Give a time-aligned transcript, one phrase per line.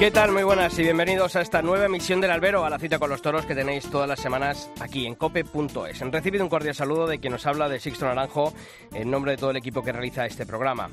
[0.00, 0.32] ¿Qué tal?
[0.32, 3.20] Muy buenas y bienvenidos a esta nueva emisión del Albero, a la cita con los
[3.20, 6.00] toros que tenéis todas las semanas aquí en cope.es.
[6.00, 8.54] Han recibido un cordial saludo de quien nos habla de Sixto Naranjo
[8.94, 10.88] en nombre de todo el equipo que realiza este programa.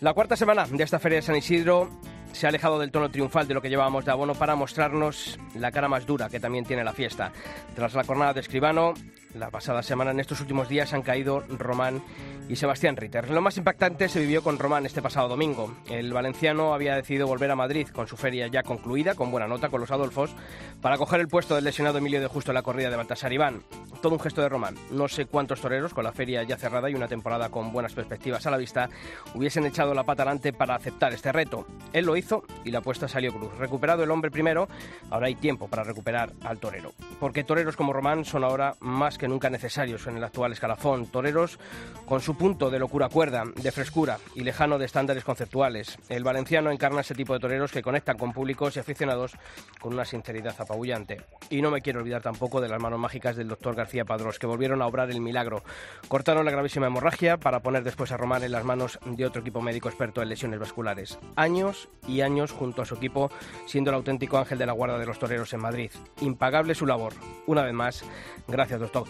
[0.00, 1.90] La cuarta semana de esta Feria de San Isidro
[2.32, 5.70] se ha alejado del tono triunfal de lo que llevábamos de abono para mostrarnos la
[5.70, 7.30] cara más dura que también tiene la fiesta.
[7.76, 8.94] Tras la jornada de escribano,
[9.34, 12.02] la pasada semana, en estos últimos días, han caído Román
[12.48, 13.30] y Sebastián Ritter.
[13.30, 15.72] Lo más impactante se vivió con Román este pasado domingo.
[15.88, 19.68] El valenciano había decidido volver a Madrid con su feria ya concluida, con buena nota,
[19.68, 20.34] con los Adolfos,
[20.80, 23.62] para coger el puesto del lesionado Emilio de Justo en la corrida de Baltasar Iván.
[24.02, 24.74] Todo un gesto de Román.
[24.90, 28.46] No sé cuántos toreros, con la feria ya cerrada y una temporada con buenas perspectivas
[28.46, 28.88] a la vista,
[29.34, 31.66] hubiesen echado la pata adelante para aceptar este reto.
[31.92, 33.56] Él lo hizo y la apuesta salió cruz.
[33.58, 34.68] Recuperado el hombre primero,
[35.10, 36.94] ahora hay tiempo para recuperar al torero.
[37.20, 41.06] Porque toreros como Román son ahora más que nunca necesarios en el actual escalafón.
[41.06, 41.58] Toreros
[42.06, 45.98] con su punto de locura cuerda, de frescura y lejano de estándares conceptuales.
[46.08, 49.36] El valenciano encarna ese tipo de toreros que conectan con públicos y aficionados
[49.78, 51.20] con una sinceridad apabullante.
[51.50, 54.46] Y no me quiero olvidar tampoco de las manos mágicas del doctor García Padrós, que
[54.46, 55.62] volvieron a obrar el milagro.
[56.08, 59.60] Cortaron la gravísima hemorragia para poner después a Román en las manos de otro equipo
[59.60, 61.18] médico experto en lesiones vasculares.
[61.36, 63.30] Años y años junto a su equipo,
[63.66, 65.90] siendo el auténtico ángel de la guarda de los toreros en Madrid.
[66.22, 67.12] Impagable su labor.
[67.46, 68.02] Una vez más,
[68.48, 69.09] gracias, doctor.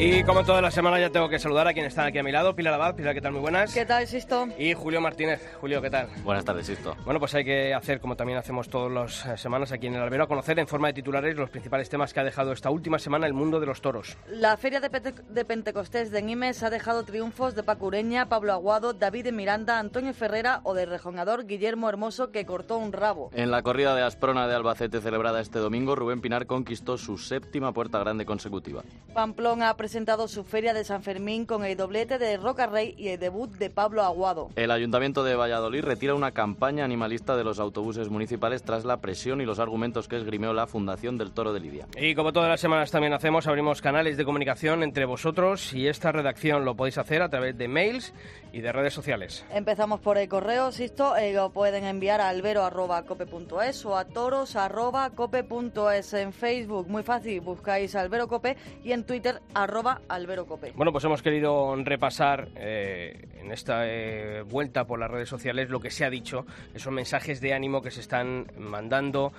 [0.00, 2.30] Y como toda la semana ya tengo que saludar a quienes están aquí a mi
[2.30, 2.54] lado.
[2.54, 3.32] Pilar Abad, Pilar, ¿qué tal?
[3.32, 3.74] Muy buenas.
[3.74, 4.46] ¿Qué tal, Sisto?
[4.56, 5.42] Y Julio Martínez.
[5.60, 6.08] Julio, ¿qué tal?
[6.22, 6.94] Buenas tardes, Sisto.
[7.04, 10.00] Bueno, pues hay que hacer, como también hacemos todas las eh, semanas aquí en el
[10.02, 13.00] albero, a conocer en forma de titulares los principales temas que ha dejado esta última
[13.00, 14.16] semana el mundo de los toros.
[14.30, 18.52] La Feria de, Pente- de Pentecostés de Nimes ha dejado triunfos de Paco Ureña, Pablo
[18.52, 23.30] Aguado, David de Miranda, Antonio Ferrera o del rejonador Guillermo Hermoso que cortó un rabo.
[23.34, 27.72] En la corrida de Asprona de Albacete celebrada este domingo, Rubén Pinar conquistó su séptima
[27.72, 28.84] puerta grande consecutiva.
[29.12, 33.08] Pamplona ha presentado su Feria de San Fermín con el doblete de Roca Rey y
[33.08, 34.50] el debut de Pablo Aguado.
[34.54, 39.40] El Ayuntamiento de Valladolid retira una campaña animalista de los autobuses municipales tras la presión
[39.40, 41.86] y los argumentos que esgrimió la Fundación del Toro de Lidia.
[41.96, 46.12] Y como todas las semanas también hacemos, abrimos canales de comunicación entre vosotros y esta
[46.12, 48.12] redacción lo podéis hacer a través de mails
[48.52, 49.46] y de redes sociales.
[49.54, 54.52] Empezamos por el correo, Sisto, eh, lo pueden enviar a albero.cope.es o a toros.cope.es
[56.12, 59.77] en Facebook, muy fácil, buscáis Albero Cope y en Twitter arroba
[60.08, 60.72] Albero Cope.
[60.74, 65.80] Bueno, pues hemos querido repasar eh, en esta eh, vuelta por las redes sociales lo
[65.80, 66.44] que se ha dicho,
[66.74, 69.32] esos mensajes de ánimo que se están mandando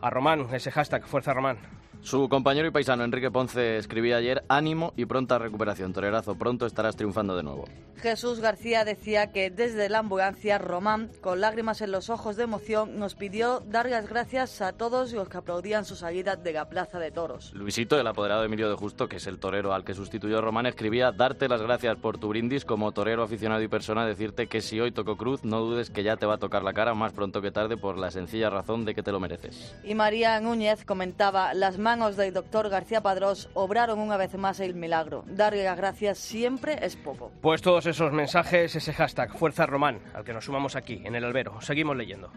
[0.00, 1.58] a Román, ese hashtag Fuerza Román.
[2.02, 5.92] Su compañero y paisano Enrique Ponce escribía ayer ánimo y pronta recuperación.
[5.92, 7.64] Torerazo, pronto estarás triunfando de nuevo.
[8.02, 12.98] Jesús García decía que desde la ambulancia, Román, con lágrimas en los ojos de emoción,
[12.98, 16.98] nos pidió dar las gracias a todos los que aplaudían su salida de la Plaza
[16.98, 17.52] de Toros.
[17.54, 20.66] Luisito, el apoderado de Emilio de Justo, que es el torero al que sustituyó Román,
[20.66, 24.80] escribía darte las gracias por tu brindis como torero aficionado y persona, decirte que si
[24.80, 27.40] hoy tocó cruz, no dudes que ya te va a tocar la cara más pronto
[27.40, 29.76] que tarde por la sencilla razón de que te lo mereces.
[29.84, 34.74] Y María Núñez comentaba, las manos del doctor García Padrós obraron una vez más el
[34.74, 35.24] milagro.
[35.26, 37.30] Darle las gracias siempre es poco.
[37.42, 41.22] Pues todos esos mensajes, ese hashtag Fuerza Román, al que nos sumamos aquí, en el
[41.22, 41.60] albero.
[41.60, 42.32] Seguimos leyendo.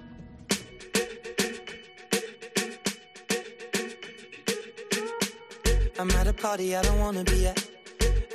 [5.98, 7.58] I'm at a party I don't wanna be at.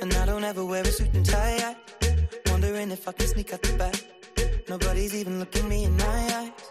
[0.01, 1.57] And I don't ever wear a suit and tie.
[1.59, 1.75] I
[2.49, 3.95] wondering if I can sneak out the back.
[4.67, 6.70] Nobody's even looking me in my eyes.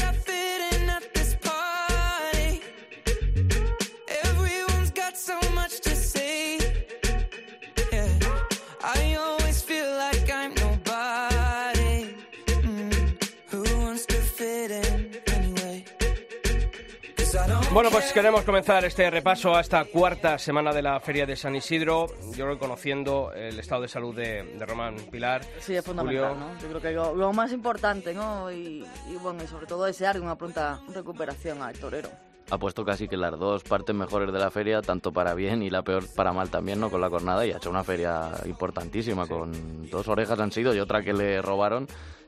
[17.73, 21.55] Bueno, pues queremos comenzar este repaso a esta cuarta semana de la Feria de San
[21.55, 22.07] Isidro.
[22.35, 25.41] Yo reconociendo el estado de salud de, de Román Pilar.
[25.59, 26.47] Sí, es fundamental, Julio.
[26.47, 26.59] ¿no?
[26.59, 28.51] Yo creo que lo, lo más importante, ¿no?
[28.51, 32.09] Y, y bueno, y sobre todo desear una pronta recuperación al torero.
[32.49, 35.69] ha puesto casi que las dos partes mejores de la feria, tanto para bien y
[35.69, 36.89] la peor para mal también, ¿no?
[36.91, 40.79] Con la cornada y ha hecho una feria importantísima, con dos orejas han sido y
[40.81, 41.87] otra que le robaron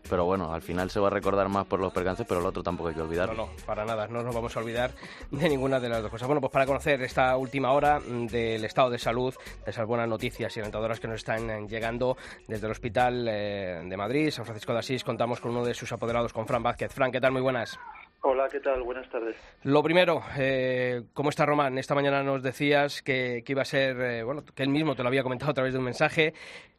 [0.10, 2.64] pero bueno, al final se va a recordar más por los percances, pero el otro
[2.64, 3.30] tampoco hay que olvidar.
[3.30, 4.92] No, no, para nada, no nos vamos a olvidar
[5.32, 6.28] de ninguna de las dos cosas.
[6.28, 9.34] Bueno, pues para conocer esta última hora del estado de salud,
[9.64, 12.18] de esas buenas noticias y alentadoras que nos están llegando
[12.48, 15.92] desde el Hospital eh, de Madrid, San Francisco de Asís, contamos con uno de sus
[15.92, 16.92] apoderados, con Fran Vázquez.
[16.92, 17.32] Fran, ¿qué tal?
[17.32, 17.80] Muy buenas.
[18.26, 18.82] Hola, ¿qué tal?
[18.84, 19.36] Buenas tardes.
[19.64, 21.78] Lo primero, eh, ¿cómo está Román?
[21.78, 25.10] Esta mañana nos decías que, iba a ser, eh, bueno, que él mismo te lo
[25.10, 26.34] había comentado a través de un mensaje,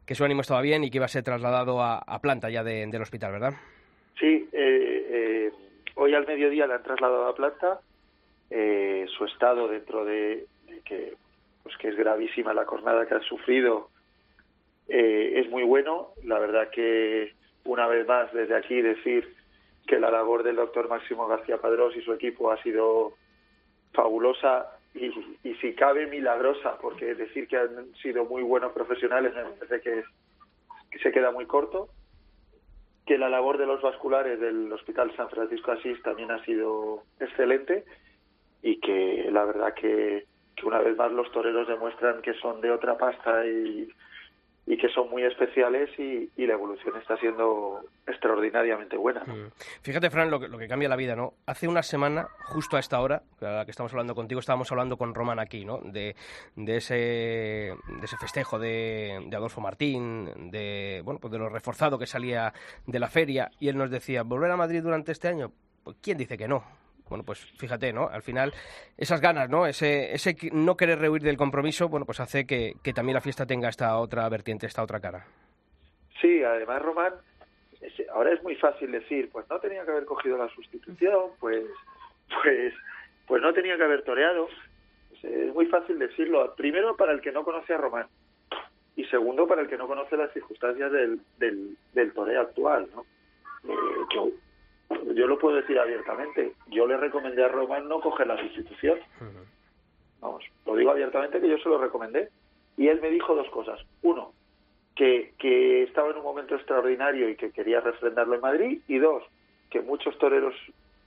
[0.06, 3.02] que su ánimo estaba bien y que iba a ser trasladado a, planta ya del
[3.02, 3.54] hospital, ¿verdad?
[4.18, 5.52] Sí, eh, eh,
[5.94, 7.80] hoy al mediodía le han trasladado a planta.
[8.50, 10.46] Eh, su estado dentro de,
[10.84, 11.14] que,
[11.62, 13.90] pues que es gravísima la jornada que ha sufrido
[14.86, 16.10] es muy bueno.
[16.24, 17.32] La verdad que
[17.64, 19.34] una vez más desde aquí decir
[19.86, 23.14] que la labor del doctor Máximo García Padrós y su equipo ha sido
[23.92, 29.80] fabulosa y, si cabe milagrosa, porque decir que han sido muy buenos profesionales me parece
[29.80, 30.04] que,
[31.02, 31.88] se queda muy corto,
[33.04, 37.84] que la labor de los vasculares del Hospital San Francisco Asís también ha sido excelente
[38.62, 40.26] y que la verdad que,
[40.56, 43.88] que una vez más los toreros demuestran que son de otra pasta y,
[44.66, 49.22] y que son muy especiales y, la evolución está siendo extraordinariamente buena.
[49.24, 49.50] Mm.
[49.82, 51.34] Fíjate, Fran, lo que, lo que cambia la vida, ¿no?
[51.46, 54.98] Hace una semana, justo a esta hora, a la que estamos hablando contigo, estábamos hablando
[54.98, 55.78] con Román aquí, ¿no?
[55.78, 56.14] De,
[56.54, 61.98] de, ese, de ese festejo de, de, Adolfo Martín, de, bueno, pues de lo reforzado
[61.98, 62.52] que salía
[62.86, 65.50] de la feria, y él nos decía, ¿volver a Madrid durante este año?
[65.82, 66.83] Pues, ¿quién dice que no?
[67.08, 68.08] Bueno, pues fíjate, ¿no?
[68.08, 68.52] Al final,
[68.96, 69.66] esas ganas, ¿no?
[69.66, 73.68] Ese, ese no querer rehuir del compromiso, bueno, pues hace que, también la fiesta tenga
[73.68, 75.26] esta otra vertiente, esta otra cara.
[76.20, 77.12] Sí, además, Román,
[78.12, 81.64] ahora es muy fácil decir, pues no tenía que haber cogido la sustitución, pues,
[82.42, 82.74] pues,
[83.26, 84.48] pues no tenía que haber toreado.
[85.22, 88.06] Es muy fácil decirlo, primero para el que no conoce a Román
[88.96, 93.06] y segundo para el que no conoce las circunstancias del, del, del toreo actual, ¿no?
[93.66, 94.28] Eh, yo
[95.34, 96.52] lo puedo decir abiertamente.
[96.68, 98.98] Yo le recomendé a Román no coger la sustitución.
[100.20, 102.28] Vamos, lo digo abiertamente que yo se lo recomendé.
[102.76, 103.80] Y él me dijo dos cosas.
[104.02, 104.32] Uno,
[104.94, 108.80] que, que estaba en un momento extraordinario y que quería refrendarlo en Madrid.
[108.88, 109.22] Y dos,
[109.70, 110.54] que muchos toreros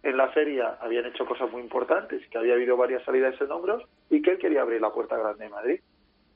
[0.03, 3.83] en la feria habían hecho cosas muy importantes, que había habido varias salidas en hombros
[4.09, 5.79] y que él quería abrir la puerta grande de Madrid.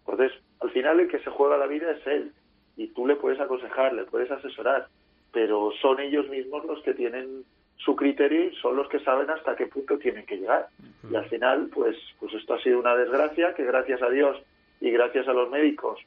[0.05, 2.33] Entonces, al final el que se juega la vida es él.
[2.75, 4.87] Y tú le puedes aconsejar, le puedes asesorar
[5.31, 7.43] pero son ellos mismos los que tienen
[7.77, 10.67] su criterio y son los que saben hasta qué punto tienen que llegar.
[11.09, 14.37] Y al final, pues, pues esto ha sido una desgracia que gracias a Dios
[14.79, 15.99] y gracias a los médicos,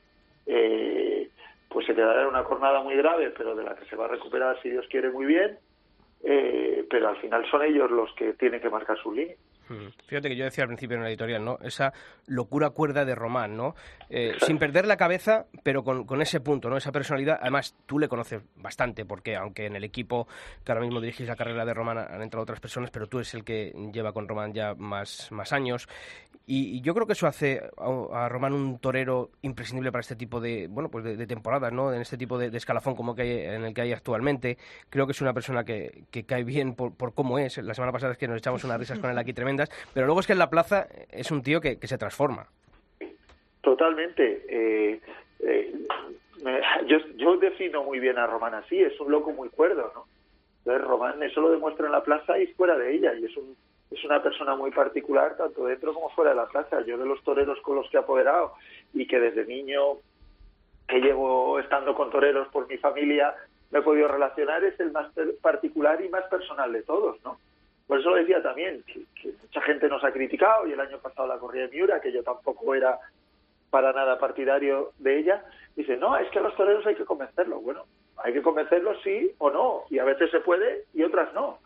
[0.46, 1.28] eh,
[1.68, 4.08] pues se quedará en una jornada muy grave, pero de la que se va a
[4.08, 5.58] recuperar si Dios quiere muy bien.
[6.22, 9.36] Eh, pero al final son ellos los que tienen que marcar su línea.
[10.06, 11.58] Fíjate que yo decía al principio en la editorial, ¿no?
[11.62, 11.92] Esa
[12.26, 13.74] locura cuerda de Román, ¿no?
[14.10, 16.76] Eh, sin perder la cabeza, pero con, con, ese punto, ¿no?
[16.76, 17.38] Esa personalidad.
[17.40, 20.28] Además, tú le conoces bastante, porque aunque en el equipo
[20.64, 23.32] que ahora mismo dirigís la carrera de Román han entrado otras personas, pero tú eres
[23.34, 25.88] el que lleva con Román ya más, más años.
[26.46, 30.66] Y, yo creo que eso hace a, Román un torero imprescindible para este tipo de,
[30.68, 31.92] bueno, pues de, temporadas, ¿no?
[31.92, 34.58] En este tipo de, escalafón como que hay, en el que hay actualmente.
[34.90, 37.56] Creo que es una persona que, que cae bien por, por cómo es.
[37.58, 39.53] La semana pasada es que nos echamos unas risas con él aquí tremendo
[39.92, 42.46] pero luego es que en la plaza es un tío que, se transforma.
[43.60, 44.44] Totalmente.
[44.48, 45.00] Eh,
[45.40, 45.74] eh,
[46.86, 50.06] yo, yo defino muy bien a Román así, es un loco muy cuerdo, ¿no?
[50.58, 53.56] Entonces Román eso lo demuestra en la plaza y fuera de ella, y es un
[53.94, 56.80] es una persona muy particular tanto dentro como fuera de la plaza.
[56.84, 58.54] Yo de los toreros con los que he apoderado
[58.92, 59.98] y que desde niño
[60.88, 63.34] que llevo estando con toreros por mi familia
[63.70, 67.38] me he podido relacionar es el más particular y más personal de todos, ¿no?
[67.86, 71.28] Por eso lo decía también, que, mucha gente nos ha criticado y el año pasado
[71.28, 72.98] la corrida de Miura, que yo tampoco era
[73.70, 75.44] para nada partidario de ella,
[75.76, 77.62] dice, no, es que a los toreros hay que convencerlos.
[77.62, 77.84] Bueno,
[78.16, 81.58] hay que convencerlos sí o no, y a veces se puede y otras no.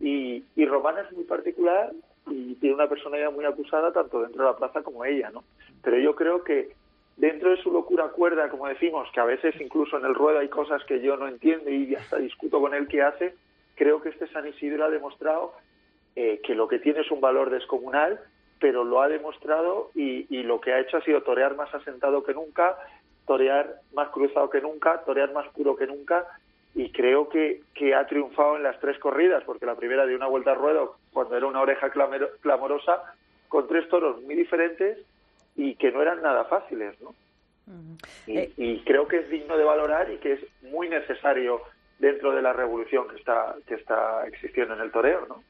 [0.00, 1.90] Y, y Román es muy particular
[2.30, 5.42] y tiene una personalidad muy acusada tanto dentro de la plaza como ella, ¿no?
[5.82, 6.72] Pero yo creo que
[7.16, 10.48] dentro de su locura cuerda, como decimos, que a veces incluso en el ruedo hay
[10.48, 13.34] cosas que yo no entiendo y hasta discuto con él qué hace,
[13.78, 15.54] creo que este San Isidro ha demostrado
[16.16, 18.18] eh, que lo que tiene es un valor descomunal,
[18.60, 22.34] pero lo ha demostrado y, lo que ha hecho ha sido torear más asentado que
[22.34, 22.76] nunca,
[23.24, 26.26] torear más cruzado que nunca, torear más puro que nunca
[26.74, 30.26] y creo que, que ha triunfado en las tres corridas, porque la primera de una
[30.26, 33.14] vuelta al ruedo, cuando era una oreja clamorosa,
[33.48, 34.98] con tres toros muy diferentes
[35.54, 37.14] y que no eran nada fáciles, ¿no?
[38.26, 41.60] y, y, creo que es digno de valorar y que es muy necesario
[41.98, 45.42] dentro de la revolución que está que está existiendo en el toreo, ¿no?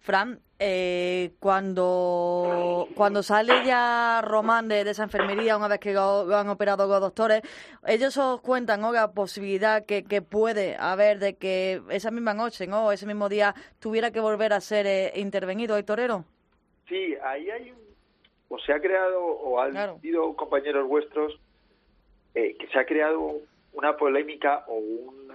[0.00, 6.48] Fran, eh, cuando, cuando sale ya Román de, esa enfermería, una vez que lo, han
[6.48, 7.42] operado los doctores,
[7.86, 8.92] ellos os cuentan ¿no?
[8.92, 12.92] la posibilidad que, que, puede haber de que esa misma noche, ¿no?
[12.92, 16.24] ese mismo día, tuviera que volver a ser eh, intervenido el torero.
[16.88, 17.78] Sí, ahí hay un,
[18.48, 21.40] o se ha creado, o han sido compañeros vuestros,
[22.34, 23.40] eh, que se ha creado
[23.72, 25.31] una polémica o un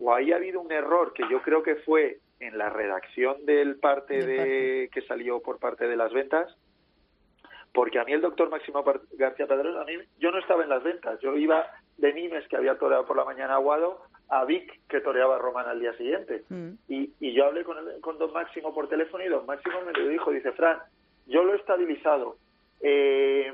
[0.00, 3.76] o ahí ha habido un error que yo creo que fue en la redacción del
[3.76, 6.56] parte de que salió por parte de las ventas
[7.72, 10.82] porque a mí el doctor Máximo García Pedrón, a mí yo no estaba en las
[10.82, 11.66] ventas, yo iba
[11.98, 15.66] de Nimes que había toreado por la mañana Aguado a Vic que toreaba a Román
[15.66, 16.70] al día siguiente mm.
[16.88, 20.08] y, y, yo hablé con, con don Máximo por teléfono y don Máximo me lo
[20.08, 20.78] dijo, dice Fran,
[21.26, 22.36] yo lo he estabilizado,
[22.80, 23.52] eh,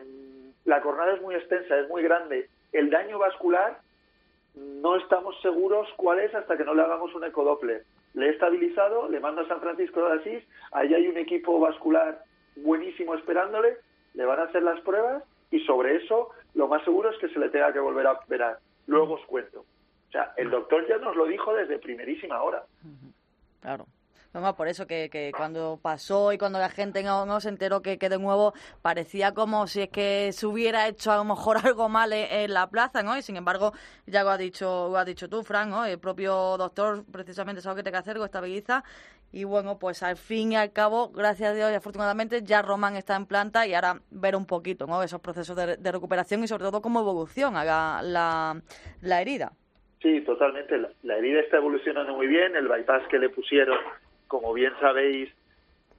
[0.64, 3.80] la cornada es muy extensa, es muy grande, el daño vascular
[4.56, 7.84] no estamos seguros cuál es hasta que no le hagamos un ecodoppler.
[8.14, 12.24] Le he estabilizado, le mando a San Francisco de Asís, ahí hay un equipo vascular
[12.56, 13.76] buenísimo esperándole,
[14.14, 17.38] le van a hacer las pruebas y sobre eso lo más seguro es que se
[17.38, 18.58] le tenga que volver a operar.
[18.86, 19.60] Luego os cuento.
[20.08, 22.64] O sea, el doctor ya nos lo dijo desde primerísima hora.
[23.60, 23.86] Claro
[24.56, 28.08] por eso que, que, cuando pasó y cuando la gente no, se enteró que, que,
[28.08, 28.52] de nuevo
[28.82, 32.68] parecía como si es que se hubiera hecho a lo mejor algo mal en, la
[32.68, 33.16] plaza, ¿no?
[33.16, 33.72] Y sin embargo,
[34.06, 35.84] ya lo has dicho, lo has dicho tú, Frank, ¿no?
[35.84, 38.84] El propio doctor precisamente sabe que te que hacer, lo estabiliza.
[39.32, 42.96] Y bueno, pues al fin y al cabo, gracias a Dios y afortunadamente, ya Román
[42.96, 45.02] está en planta y ahora ver un poquito, ¿no?
[45.02, 48.60] Esos procesos de, recuperación y sobre todo cómo evoluciona la, la,
[49.00, 49.52] la herida.
[50.06, 50.78] Sí, totalmente.
[51.02, 52.54] la, herida está evolucionando muy bien.
[52.54, 53.78] El bypass que le pusieron
[54.28, 55.30] como bien sabéis,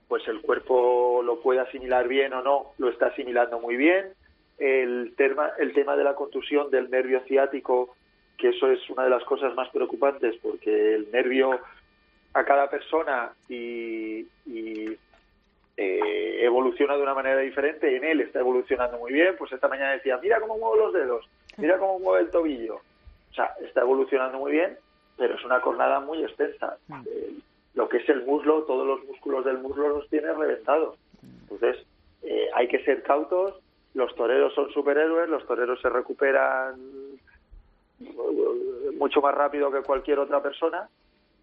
[0.07, 4.13] pues el cuerpo lo puede asimilar bien o no, lo está asimilando muy bien.
[4.57, 7.95] El tema, el tema de la contusión del nervio ciático,
[8.37, 11.59] que eso es una de las cosas más preocupantes, porque el nervio
[12.33, 14.25] a cada persona y,
[15.79, 19.91] eh, evoluciona de una manera diferente, en él está evolucionando muy bien, pues esta mañana
[19.91, 22.75] decía, mira cómo muevo los dedos, mira cómo mueve el tobillo.
[22.75, 24.77] O sea, está evolucionando muy bien,
[25.17, 26.77] pero es una cornada muy extensa.
[26.87, 27.03] Mm
[27.77, 30.97] lo que es el muslo, todos los músculos del muslo los tiene reventados.
[31.43, 31.85] Entonces,
[32.23, 33.53] eh, hay que ser cautos.
[33.93, 36.75] Los toreros son superhéroes, los toreros se recuperan
[38.97, 40.89] mucho más rápido que cualquier otra persona,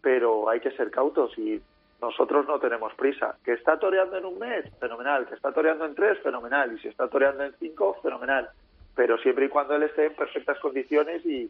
[0.02, 1.62] pero hay que ser cautos y
[2.02, 3.38] nosotros no tenemos prisa.
[3.44, 5.28] Que está toreando en un mes, fenomenal.
[5.28, 6.72] Que está toreando en tres, fenomenal.
[6.74, 8.50] Y si está toreando en cinco, fenomenal.
[8.96, 11.48] Pero siempre y cuando él esté en perfectas condiciones y,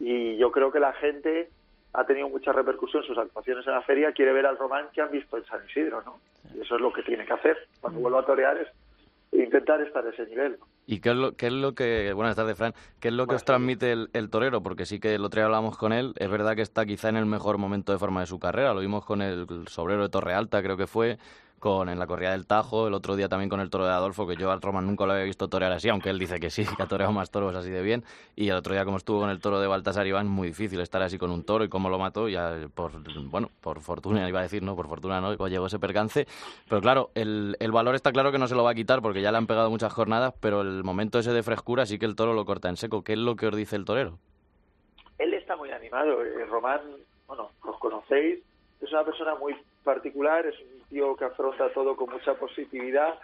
[0.00, 1.50] y yo creo que la gente
[1.94, 5.10] ha tenido mucha repercusión sus actuaciones en la feria, quiere ver al Román que han
[5.10, 6.18] visto en San Isidro, ¿no?
[6.54, 8.68] Y eso es lo que tiene que hacer cuando vuelva a torear es
[9.32, 10.58] intentar estar a ese nivel.
[10.86, 13.34] ¿Y qué es lo, qué es lo que, buenas tardes Fran, qué es lo que
[13.34, 14.62] os transmite el, torero?
[14.62, 17.16] Porque sí que el otro día hablamos con él, es verdad que está quizá en
[17.16, 20.34] el mejor momento de forma de su carrera, lo vimos con el sobrero de Torre
[20.34, 21.18] Alta, creo que fue,
[21.62, 24.26] con en la corrida del Tajo, el otro día también con el toro de Adolfo,
[24.26, 26.66] que yo al Roman nunca lo había visto torear así, aunque él dice que sí,
[26.76, 28.02] que ha toreado más toros así de bien,
[28.34, 31.00] y el otro día como estuvo con el toro de Baltasar Iván, muy difícil estar
[31.02, 32.90] así con un toro y cómo lo mató, ya por,
[33.30, 34.74] bueno, por fortuna iba a decir, ¿no?
[34.74, 36.26] Por fortuna no, llegó ese percance,
[36.68, 39.22] pero claro, el, el valor está claro que no se lo va a quitar porque
[39.22, 42.16] ya le han pegado muchas jornadas, pero el momento ese de frescura sí que el
[42.16, 43.04] toro lo corta en seco.
[43.04, 44.18] ¿Qué es lo que os dice el torero?
[45.16, 46.80] Él está muy animado, el Román,
[47.28, 48.40] bueno, os conocéis,
[48.80, 49.54] es una persona muy
[49.84, 53.18] particular, es un tío que afronta todo con mucha positividad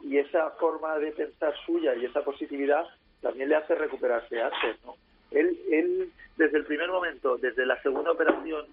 [0.00, 2.86] y esa forma de pensar suya y esa positividad
[3.20, 4.94] también le hace recuperarse antes, ¿no?
[5.30, 8.66] Él, él, desde el primer momento, desde la segunda operación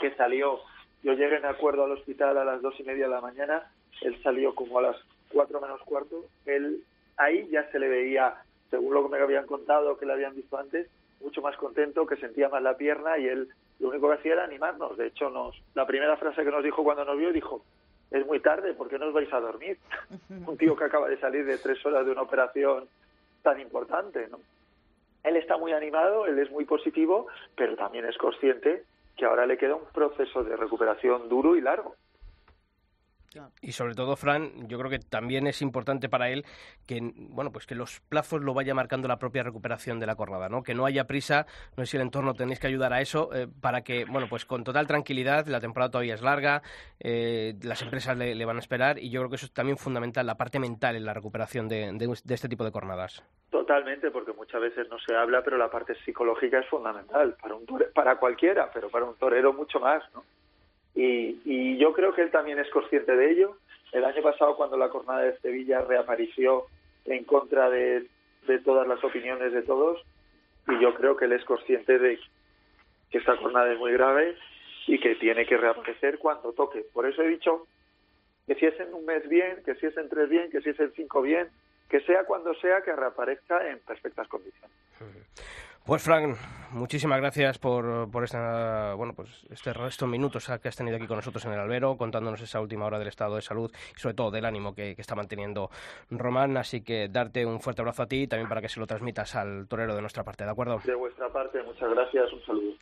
[0.00, 0.60] que salió,
[1.02, 4.20] yo llegué en acuerdo al hospital a las dos y media de la mañana, él
[4.22, 4.96] salió como a las
[5.28, 6.82] cuatro menos cuarto, él
[7.18, 8.34] ahí ya se le veía,
[8.70, 10.88] según lo que me habían contado, que le habían visto antes,
[11.20, 13.48] mucho más contento, que sentía más la pierna y él
[13.82, 14.96] lo único que hacía era animarnos.
[14.96, 17.64] De hecho, nos, la primera frase que nos dijo cuando nos vio dijo,
[18.12, 19.76] es muy tarde, ¿por qué no os vais a dormir?
[20.46, 22.88] Un tío que acaba de salir de tres horas de una operación
[23.42, 24.38] tan importante, ¿no?
[25.24, 28.84] Él está muy animado, él es muy positivo, pero también es consciente
[29.16, 31.96] que ahora le queda un proceso de recuperación duro y largo.
[33.60, 36.44] Y sobre todo, Fran, yo creo que también es importante para él
[36.86, 40.48] que, bueno, pues que los plazos lo vaya marcando la propia recuperación de la cornada,
[40.48, 40.62] ¿no?
[40.62, 41.46] Que no haya prisa,
[41.76, 44.44] no sé si el entorno tenéis que ayudar a eso, eh, para que, bueno, pues
[44.44, 46.62] con total tranquilidad, la temporada todavía es larga,
[47.00, 50.26] eh, las empresas le, van a esperar y yo creo que eso es también fundamental,
[50.26, 53.22] la parte mental en la recuperación de, de este tipo de cornadas.
[53.50, 57.66] Totalmente, porque muchas veces no se habla, pero la parte psicológica es fundamental para un
[57.94, 60.24] para cualquiera, pero para un torero mucho más, ¿no?
[60.94, 63.56] Y, yo creo que él también es consciente de ello.
[63.92, 66.66] El año pasado, cuando la jornada de Sevilla reapareció
[67.04, 68.06] en contra de,
[68.64, 70.00] todas las opiniones de todos,
[70.68, 72.18] y yo creo que él es consciente de
[73.10, 74.36] que esta jornada es muy grave
[74.86, 76.84] y que tiene que reaparecer cuando toque.
[76.92, 77.66] Por eso he dicho
[78.46, 80.70] que si es en un mes bien, que si es en tres bien, que si
[80.70, 81.48] es en cinco bien,
[81.88, 84.76] que sea cuando sea que reaparezca en perfectas condiciones.
[85.84, 86.36] Pues Frank,
[86.70, 91.16] muchísimas gracias por, por esta, bueno, pues este, estos minutos que has tenido aquí con
[91.16, 94.30] nosotros en el albero, contándonos esa última hora del estado de salud y sobre todo
[94.30, 95.70] del ánimo que, está manteniendo
[96.08, 96.56] Román.
[96.56, 99.34] Así que darte un fuerte abrazo a ti y también para que se lo transmitas
[99.34, 100.80] al torero de nuestra parte, ¿de acuerdo?
[100.84, 102.72] De vuestra parte, muchas gracias, un saludo.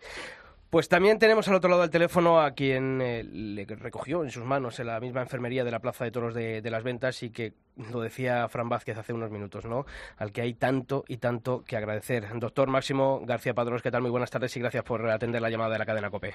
[0.70, 4.44] Pues también tenemos al otro lado del teléfono a quien eh, le recogió en sus
[4.44, 7.54] manos en la misma enfermería de la Plaza de Toros de, las Ventas y que
[7.92, 9.84] lo decía Fran Vázquez hace unos minutos, ¿no?
[10.16, 12.24] Al que hay tanto y tanto que agradecer.
[12.34, 14.02] Doctor Máximo García Padrón, ¿qué tal?
[14.02, 16.34] Muy buenas tardes y gracias por atender la llamada de la cadena COPE.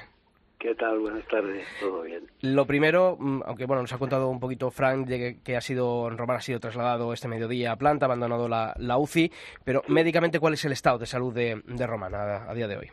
[0.60, 1.00] ¿Qué tal?
[1.00, 2.30] Buenas tardes, todo bien.
[2.42, 6.10] Lo primero, mm, aunque bueno, nos ha contado un poquito Frank de que, ha sido,
[6.10, 9.32] Román ha sido trasladado este mediodía a planta, abandonado la, UCI,
[9.64, 12.92] pero médicamente, ¿cuál es el estado de salud de, Román a día de hoy?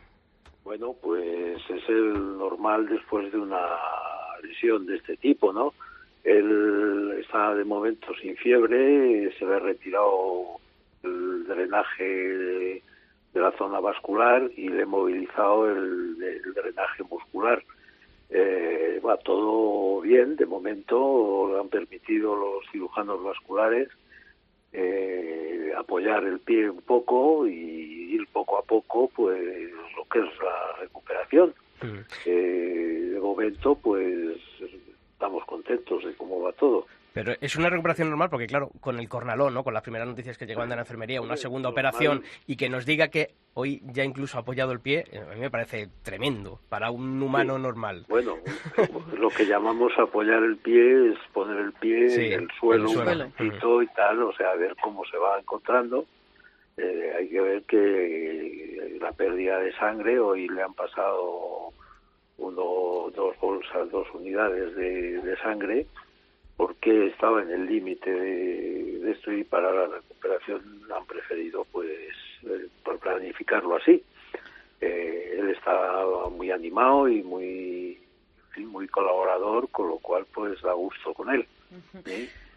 [0.64, 3.66] Bueno, pues es el normal después de una
[4.42, 5.74] lesión de este tipo, ¿no?
[6.22, 10.60] Él está de momento sin fiebre, se le ha retirado
[11.02, 12.82] el drenaje de,
[13.34, 16.16] la zona vascular y le he movilizado el,
[16.54, 17.62] drenaje muscular.
[18.30, 23.88] Eh, va todo bien, de momento lo han permitido los cirujanos vasculares
[24.72, 30.38] eh, apoyar el pie un poco y ir poco a poco, pues lo que es
[30.42, 31.54] la recuperación.
[31.82, 31.98] Mm.
[32.26, 34.38] Eh, de momento, pues
[35.12, 36.86] estamos contentos de cómo va todo.
[37.12, 39.64] Pero es una recuperación normal porque, claro, con el cornalón, ¿no?
[39.64, 42.86] con las primeras noticias que llegaban de la enfermería, una segunda operación y que nos
[42.86, 46.60] diga que hoy ya incluso ha apoyado el pie, eh, a mí me parece tremendo
[46.70, 48.06] para un humano normal.
[48.08, 48.36] Bueno,
[49.18, 53.86] lo que llamamos apoyar el pie es poner el pie en el suelo, un y
[53.88, 56.06] tal, o sea, ver cómo se va encontrando.
[56.78, 61.74] Eh, hay que ver que la pérdida de sangre, hoy le han pasado
[62.38, 65.86] uno, dos bolsas, dos unidades de sangre
[66.56, 70.62] porque estaba en el límite de, esto y para la recuperación
[70.94, 71.90] han preferido pues
[72.44, 72.68] eh,
[73.00, 74.02] planificarlo así.
[74.80, 77.98] Eh, él está muy animado y muy
[78.66, 81.46] muy colaborador, con lo cual pues da gusto con él.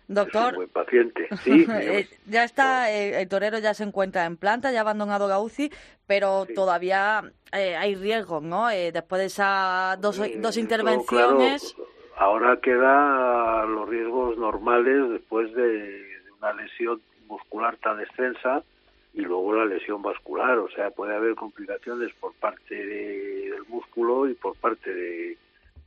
[0.08, 1.28] Doctor, muy paciente.
[1.43, 5.39] Sí, eh, ya está, el torero ya se encuentra en planta, ya ha abandonado la
[5.39, 5.72] UCI,
[6.06, 8.67] pero todavía hay riesgos, ¿no?
[8.67, 11.76] después de esas dos, dos intervenciones
[12.17, 18.63] ahora queda los riesgos normales después de una lesión muscular tan extensa
[19.13, 24.34] y luego la lesión vascular, o sea, puede haber complicaciones por parte del músculo y
[24.34, 25.38] por parte de,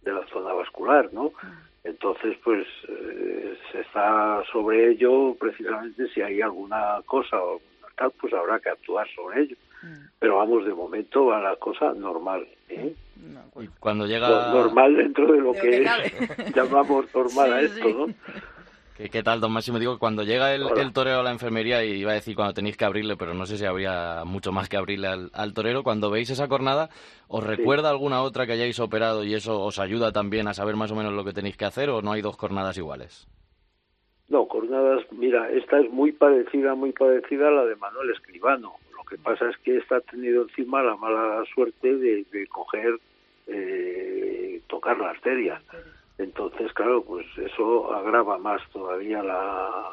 [0.04, 1.32] la zona vascular, ¿no?
[1.84, 7.60] Entonces, pues eh, se está sobre ello precisamente si hay alguna cosa o
[7.94, 9.56] tal, pues habrá que actuar sobre ello.
[9.82, 10.06] Mm.
[10.18, 12.48] Pero vamos, de momento va la cosa normal.
[12.68, 12.94] ¿Eh?
[13.52, 14.28] Pues cuando llega...
[14.28, 15.84] Pues normal dentro de lo, que,
[16.54, 18.06] llamamos normal a esto, ¿no?
[18.96, 19.78] ¿Qué, tal, don Máximo?
[19.78, 22.76] Digo, cuando llega el, el, torero a la enfermería, y iba a decir cuando tenéis
[22.76, 26.30] que abrirle, pero no sé si habría mucho más que abrirle al, torero, cuando veis
[26.30, 26.88] esa jornada,
[27.28, 30.90] ¿os recuerda alguna otra que hayáis operado y eso os ayuda también a saber más
[30.90, 33.28] o menos lo que tenéis que hacer o no hay dos jornadas iguales?
[34.28, 38.74] No, jornadas, mira, esta es muy parecida, muy parecida a la de Manuel Escribano.
[39.08, 42.98] Que pasa es que esta ha tenido encima la mala suerte de, coger,
[43.46, 45.62] eh, tocar la arteria.
[46.18, 49.90] Entonces, claro, pues eso agrava más todavía la,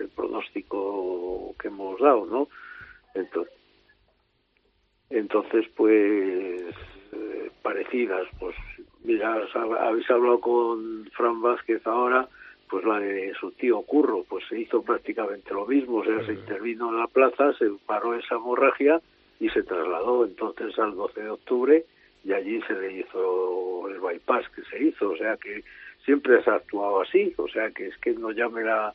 [0.00, 2.48] el pronóstico que hemos dado, ¿no?
[3.14, 3.54] Entonces,
[5.10, 6.74] entonces pues
[7.12, 8.56] eh, parecidas, pues
[9.04, 9.46] mira,
[9.80, 12.28] habéis hablado con Fran Vázquez ahora,
[12.68, 16.32] pues la de su tío Curro, pues se hizo prácticamente lo mismo, o sea, se
[16.32, 19.00] intervino en la plaza, se paró esa hemorragia
[19.40, 21.84] y se trasladó entonces al 12 de octubre
[22.24, 25.62] y allí se le hizo el bypass que se hizo, o sea que
[26.04, 28.94] siempre se ha actuado así, o sea que es que no llame la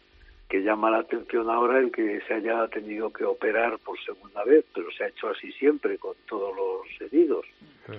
[0.50, 4.66] que llama la atención ahora el que se haya tenido que operar por segunda vez,
[4.74, 7.46] pero se ha hecho así siempre con todos los heridos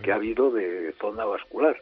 [0.02, 1.80] que ha habido de zona vascular.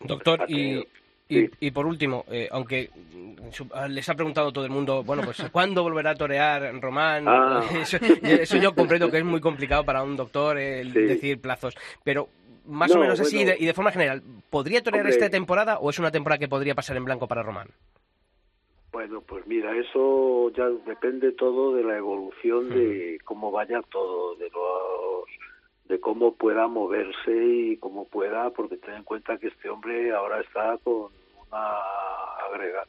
[0.00, 0.86] Doctor, y,
[1.28, 5.82] y, por último, eh, aunque mm, les ha preguntado todo el mundo, bueno, pues ¿cuándo
[5.82, 7.24] volverá a torear Román?
[7.26, 7.64] Ah.
[8.22, 12.28] Eso, yo comprendo que es muy complicado para un doctor el decir plazos, pero
[12.66, 16.10] más o menos así y de, forma general, ¿podría torear esta temporada o es una
[16.10, 17.68] temporada que podría pasar en blanco para Román?
[18.92, 24.48] Bueno, pues mira, eso ya depende todo de la evolución de cómo vaya todo, de
[24.48, 25.28] los
[25.88, 30.40] de cómo pueda moverse y cómo pueda, porque ten en cuenta que este hombre ahora
[30.40, 31.12] está con
[31.48, 31.76] una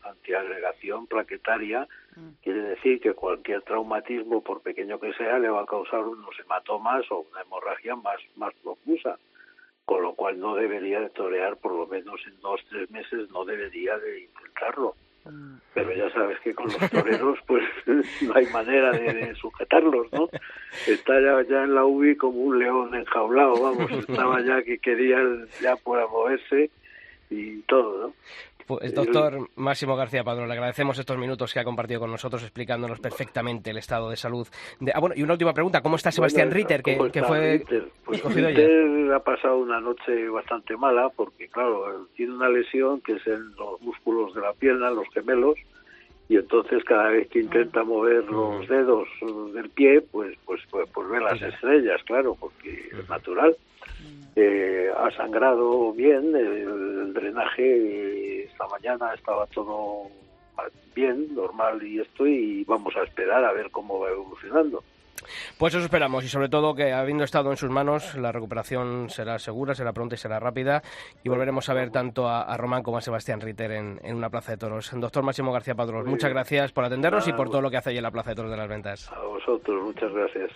[0.04, 2.30] antiagregación plaquetaria, mm.
[2.42, 7.10] quiere decir que cualquier traumatismo, por pequeño que sea, le va a causar unos hematomas
[7.12, 9.18] o una hemorragia más, más profusa.
[9.86, 13.46] con lo cual no debería de torear por lo menos en dos, tres meses, no
[13.46, 14.96] debería de intentarlo.
[15.74, 17.64] Pero ya sabes que con los toreros pues
[18.22, 20.30] no hay manera de, sujetarlos, ¿no?
[20.88, 25.20] Está ya, ya, en la UBI como un león enjaulado, vamos, estaba ya que quería
[25.62, 26.72] ya pueda moverse
[27.30, 28.14] y todo, ¿no?
[28.68, 33.00] Pues, doctor Máximo García Padrón, le agradecemos estos minutos que ha compartido con nosotros explicándonos
[33.00, 34.46] perfectamente el estado de salud.
[34.82, 34.92] De...
[34.94, 37.64] Ah, bueno, y una última pregunta, ¿cómo está Sebastián Ritter, que, fue
[38.04, 43.26] Pues Ritter ha pasado una noche bastante mala porque, claro, tiene una lesión que es
[43.28, 45.56] en los músculos de la pierna, los gemelos,
[46.30, 49.08] y entonces cada vez que intenta mover los dedos
[49.54, 53.56] del pie, pues pues pues, pues ve las estrellas, claro, porque es natural.
[54.36, 60.04] Eh, ha sangrado bien, el, drenaje esta mañana estaba todo
[60.94, 64.84] bien, normal y esto, y vamos a esperar a ver cómo va evolucionando.
[65.58, 69.40] Pues eso esperamos y sobre todo que habiendo estado en sus manos la recuperación será
[69.40, 70.82] segura, será pronta y será rápida
[71.24, 74.58] y volveremos a ver tanto a, Román como a Sebastián Ritter en, una plaza de
[74.58, 74.92] toros.
[74.94, 77.98] Doctor Máximo García Padrón, muchas gracias por atendernos y por todo lo que hace ahí
[77.98, 79.12] en la plaza de toros de las ventas.
[79.12, 80.52] A vosotros, muchas gracias.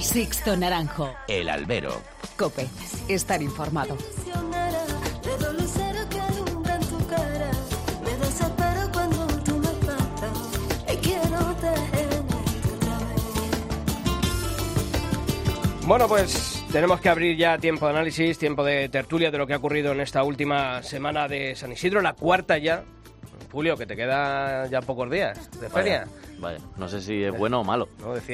[0.00, 1.14] Sixto Naranjo.
[1.28, 1.90] El albero.
[2.38, 2.66] Cope.
[3.08, 3.96] Estar informado.
[15.86, 19.54] Bueno, pues tenemos que abrir ya tiempo de análisis, tiempo de tertulia de lo que
[19.54, 22.82] ha ocurrido en esta última semana de San Isidro, la cuarta ya
[23.56, 26.06] Julio, que te queda ya pocos días de feria.
[26.38, 27.88] Vaya, no sé si es bueno o malo.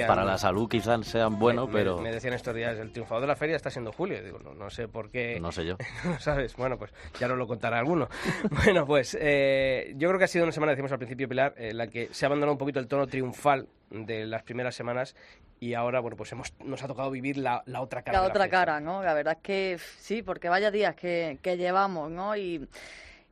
[0.08, 2.00] Para la salud quizás sean buenos, pero...
[2.00, 4.20] Me, decían estos días, el triunfador de la feria está siendo Julio.
[4.20, 5.38] Digo, no, sé por qué...
[5.38, 5.76] No sé yo.
[6.18, 6.56] ¿Sabes?
[6.56, 8.08] Bueno, pues ya nos lo contará alguno.
[8.64, 11.76] bueno, pues eh, yo creo que ha sido una semana, decimos al principio, Pilar, en
[11.78, 15.14] la que se ha abandonado un poquito el tono triunfal de las primeras semanas
[15.60, 18.22] y ahora, bueno, pues hemos, nos ha tocado vivir la, otra cara.
[18.22, 19.04] La, otra cara, ¿no?
[19.04, 22.36] La verdad es que sí, porque vaya días que, que llevamos, ¿no?
[22.36, 22.66] Y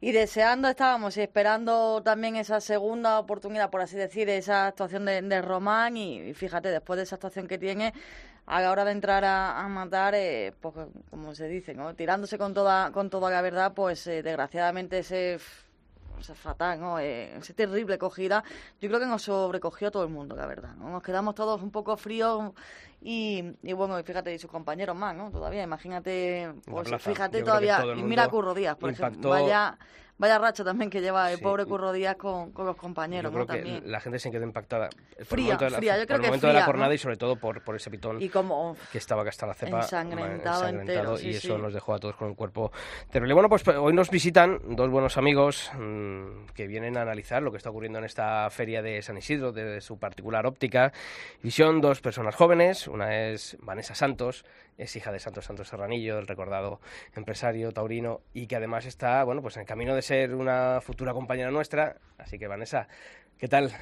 [0.01, 5.43] y deseando estábamos y esperando también esa segunda oportunidad, por así decir, esa actuación de,
[5.43, 7.93] Román y, fíjate, después de esa actuación que tiene,
[8.47, 10.75] a la hora de entrar a, matar, eh, pues,
[11.11, 11.95] como se dice, ¿no?
[11.95, 15.39] tirándose con toda, con toda la verdad, pues eh, desgraciadamente ese
[16.19, 16.99] esa fatal, ¿no?
[16.99, 18.45] Eh, esa terrible cogida,
[18.81, 20.75] yo creo que nos sobrecogió a todo el mundo, la verdad.
[20.77, 20.91] ¿no?
[20.91, 22.53] Nos quedamos todos un poco fríos
[23.01, 25.31] y, y bueno, fíjate, y sus compañeros más, ¿no?
[25.31, 29.79] Todavía, imagínate, pues fíjate todavía, y mira Curro Díaz, por ejemplo, vaya
[30.21, 33.33] Vaya racha también que lleva el pobre Curro Díaz con, con los compañeros.
[33.33, 34.91] Yo creo que la gente se quedó impactada.
[35.21, 35.99] Fría, por el fría.
[35.99, 38.29] Yo creo el momento de la jornada y sobre todo por, por ese pitón y
[38.29, 42.29] como, que estaba hasta la cepa ensangrentado, entero, y eso nos dejó a todos con
[42.29, 42.71] un cuerpo
[43.11, 43.33] terrible.
[43.33, 47.57] Bueno, pues hoy nos visitan dos buenos amigos mmm, que vienen a analizar lo que
[47.57, 50.93] está ocurriendo en esta feria de San Isidro desde su particular óptica.
[51.43, 52.89] Y son dos personas jóvenes.
[52.91, 54.45] Una es Vanessa Santos,
[54.77, 56.81] es hija de Santos Santos Serranillo, el recordado
[57.15, 61.51] empresario taurino, y que además está, bueno, pues en camino de ser una futura compañera
[61.51, 61.97] nuestra.
[62.19, 62.89] Así que, Vanessa,
[63.39, 63.73] ¿qué tal?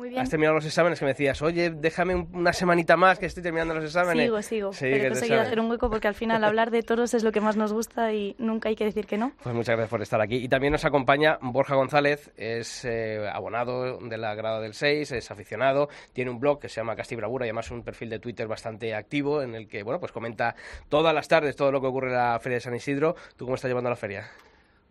[0.00, 0.22] Muy bien.
[0.22, 3.74] Has terminado los exámenes que me decías, oye, déjame una semanita más que estoy terminando
[3.74, 4.24] los exámenes.
[4.24, 4.72] Sigo, sigo.
[4.72, 7.32] Sí, Pero he conseguido hacer un hueco porque al final hablar de toros es lo
[7.32, 9.32] que más nos gusta y nunca hay que decir que no.
[9.42, 10.36] Pues muchas gracias por estar aquí.
[10.36, 15.30] Y también nos acompaña Borja González, es eh, abonado de la grada del 6, es
[15.30, 18.48] aficionado, tiene un blog que se llama Casti Bravura y además un perfil de Twitter
[18.48, 20.54] bastante activo en el que, bueno, pues comenta
[20.88, 23.16] todas las tardes todo lo que ocurre en la Feria de San Isidro.
[23.36, 24.30] ¿Tú cómo estás llevando la feria?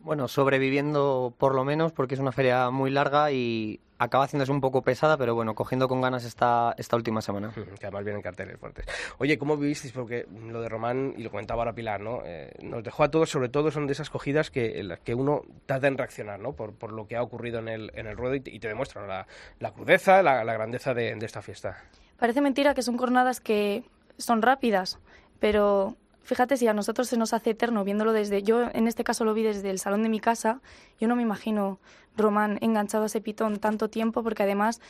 [0.02, 4.62] Bueno, sobreviviendo por lo menos, porque es una feria muy larga y acaba haciéndose un
[4.62, 7.54] poco pesada, pero bueno, cogiendo con ganas esta, esta última semana.
[7.80, 8.86] Que además vienen carteles fuertes.
[9.20, 9.94] Oye, ¿cómo vivisteis?
[9.94, 12.22] Porque lo de Román, y lo comentaba ahora Pilar, ¿no?
[12.26, 15.14] Eh, nos dejó a todos, sobre todo son de esas cogidas que, en las que
[15.14, 16.54] uno tarda en reaccionar, ¿no?
[16.54, 19.28] Por, por lo que ha ocurrido en el, en el ruedo y te, demuestran la,
[19.60, 21.78] la crudeza, la, la grandeza de, de esta fiesta.
[22.18, 23.84] Parece mentira que son jornadas que
[24.18, 25.00] son rápidas,
[25.40, 29.26] pero fíjate si a nosotros se nos hace eterno viéndolo desde, yo en este caso
[29.26, 30.62] lo vi desde el salón de mi casa,
[31.00, 31.80] yo no me imagino
[32.16, 34.82] Román enganchado a ese pitón tanto tiempo porque además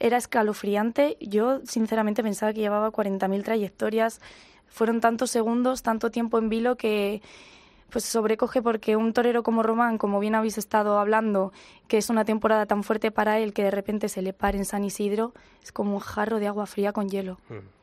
[0.00, 1.16] era escalofriante.
[1.20, 4.20] Yo sinceramente pensaba que llevaba 40.000 trayectorias,
[4.66, 7.22] fueron tantos segundos, tanto tiempo en vilo que
[7.90, 11.52] pues sobrecoge porque un torero como Román, como bien habéis estado hablando,
[11.88, 14.64] que es una temporada tan fuerte para él que de repente se le pare en
[14.64, 17.38] San Isidro, es como un jarro de agua fría con hielo.
[17.50, 17.81] Mm.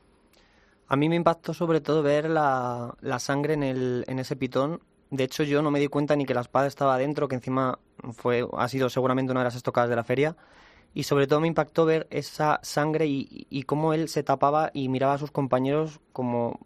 [0.89, 4.82] A mí me impactó sobre todo ver la, la sangre en, el, en ese pitón.
[5.12, 7.80] De hecho, yo no me di cuenta ni que la espada estaba dentro, que encima
[8.13, 10.36] fue, ha sido seguramente una de las estocadas de la feria.
[10.95, 14.89] Y sobre todo me impactó ver esa sangre y, y cómo él se tapaba y
[14.89, 16.60] miraba a sus compañeros como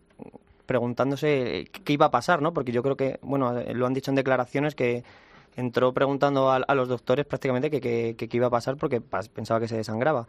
[0.66, 2.54] preguntándose qué iba a pasar, ¿no?
[2.54, 5.04] Porque yo creo que, bueno, lo han dicho en declaraciones que
[5.56, 9.76] entró preguntando a, los doctores prácticamente qué que, iba a pasar porque pensaba que se
[9.78, 10.28] desangraba.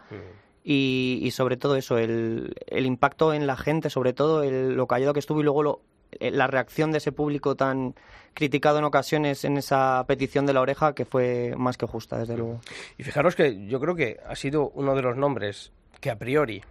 [0.67, 4.87] Y, y sobre todo eso, el, el impacto en la gente, sobre todo el, lo
[4.87, 5.83] callado que estuvo y luego lo,
[6.21, 7.95] eh, la reacción de ese público tan
[8.33, 12.37] criticado en ocasiones en esa petición de la oreja que fue más que justa, desde
[12.37, 12.61] luego.
[12.99, 16.63] Y fijaros que yo creo que ha sido uno de los nombres que a priori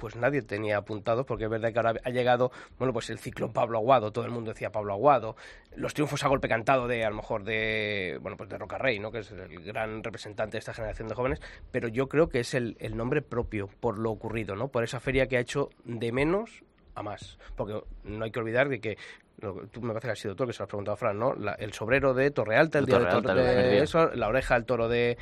[0.00, 3.52] pues nadie tenía apuntado, porque es verdad que ahora ha llegado, bueno, pues el ciclón
[3.52, 5.36] Pablo Aguado, todo el mundo decía Pablo Aguado,
[5.76, 8.98] los triunfos a golpe cantado de, a lo mejor, de, bueno, pues de Roca Rey,
[8.98, 9.12] ¿no?
[9.12, 12.54] Que es el gran representante de esta generación de jóvenes, pero yo creo que es
[12.54, 14.68] el, el nombre propio por lo ocurrido, ¿no?
[14.68, 17.38] Por esa feria que ha hecho de menos a más.
[17.56, 18.98] Porque no hay que olvidar de que
[19.40, 21.18] tú me parece que has sido tú el que se lo has preguntado a Fran,
[21.18, 21.34] ¿no?
[21.34, 24.88] La, el sobrero de Torrealta, el, El día de, Torrealta, eso, la oreja al toro
[24.88, 25.18] de,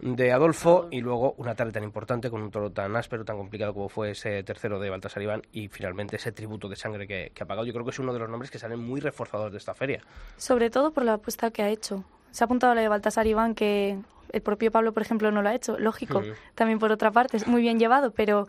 [0.00, 3.74] de Adolfo y luego una tarde tan importante con un toro tan áspero, tan complicado
[3.74, 7.42] como fue ese tercero de Baltasar Iván y finalmente ese tributo de sangre que, que
[7.42, 7.66] ha pagado.
[7.66, 10.00] Yo creo que es uno de los nombres que salen muy reforzados de esta feria.
[10.36, 12.04] Sobre todo por la apuesta que ha hecho.
[12.30, 13.98] Se ha apuntado a la de Baltasar Iván, que
[14.32, 15.78] el propio Pablo, por ejemplo, no lo ha hecho.
[15.78, 16.32] Lógico, Mm.
[16.54, 18.46] también por otra parte, es muy bien llevado, pero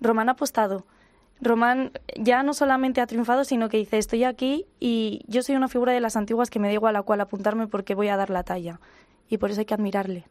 [0.00, 0.84] Román ha apostado.
[1.40, 5.68] Román ya no solamente ha triunfado, sino que dice, estoy aquí y yo soy una
[5.68, 8.30] figura de las antiguas que me da igual a cuál apuntarme porque voy a dar
[8.30, 8.80] la talla.
[9.28, 10.26] Y por eso hay que admirarle.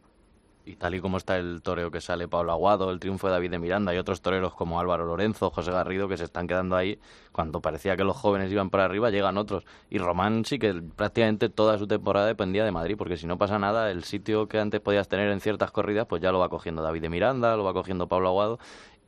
[0.66, 3.50] Y tal y como está el toreo que sale Pablo Aguado, el triunfo de David
[3.50, 7.00] de Miranda y otros toreros como Álvaro Lorenzo, José Garrido, que se están quedando ahí,
[7.32, 9.66] cuando parecía que los jóvenes iban para arriba, llegan otros.
[9.90, 13.58] Y Román sí que prácticamente toda su temporada dependía de Madrid, porque si no pasa
[13.58, 16.84] nada, el sitio que antes podías tener en ciertas corridas, pues ya lo va cogiendo
[16.84, 18.60] David de Miranda, lo va cogiendo Pablo Aguado.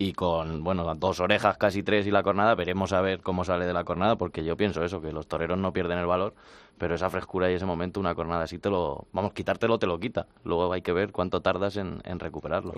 [0.01, 3.67] Y con, bueno, dos orejas, casi tres y la cornada, veremos a ver cómo sale
[3.67, 6.33] de la cornada, porque yo pienso eso, que los toreros no pierden el valor,
[6.79, 9.99] pero esa frescura y ese momento, una cornada así te lo, vamos, quitártelo te lo
[9.99, 10.25] quita.
[10.43, 12.73] Luego hay que ver cuánto tardas en, recuperarlo.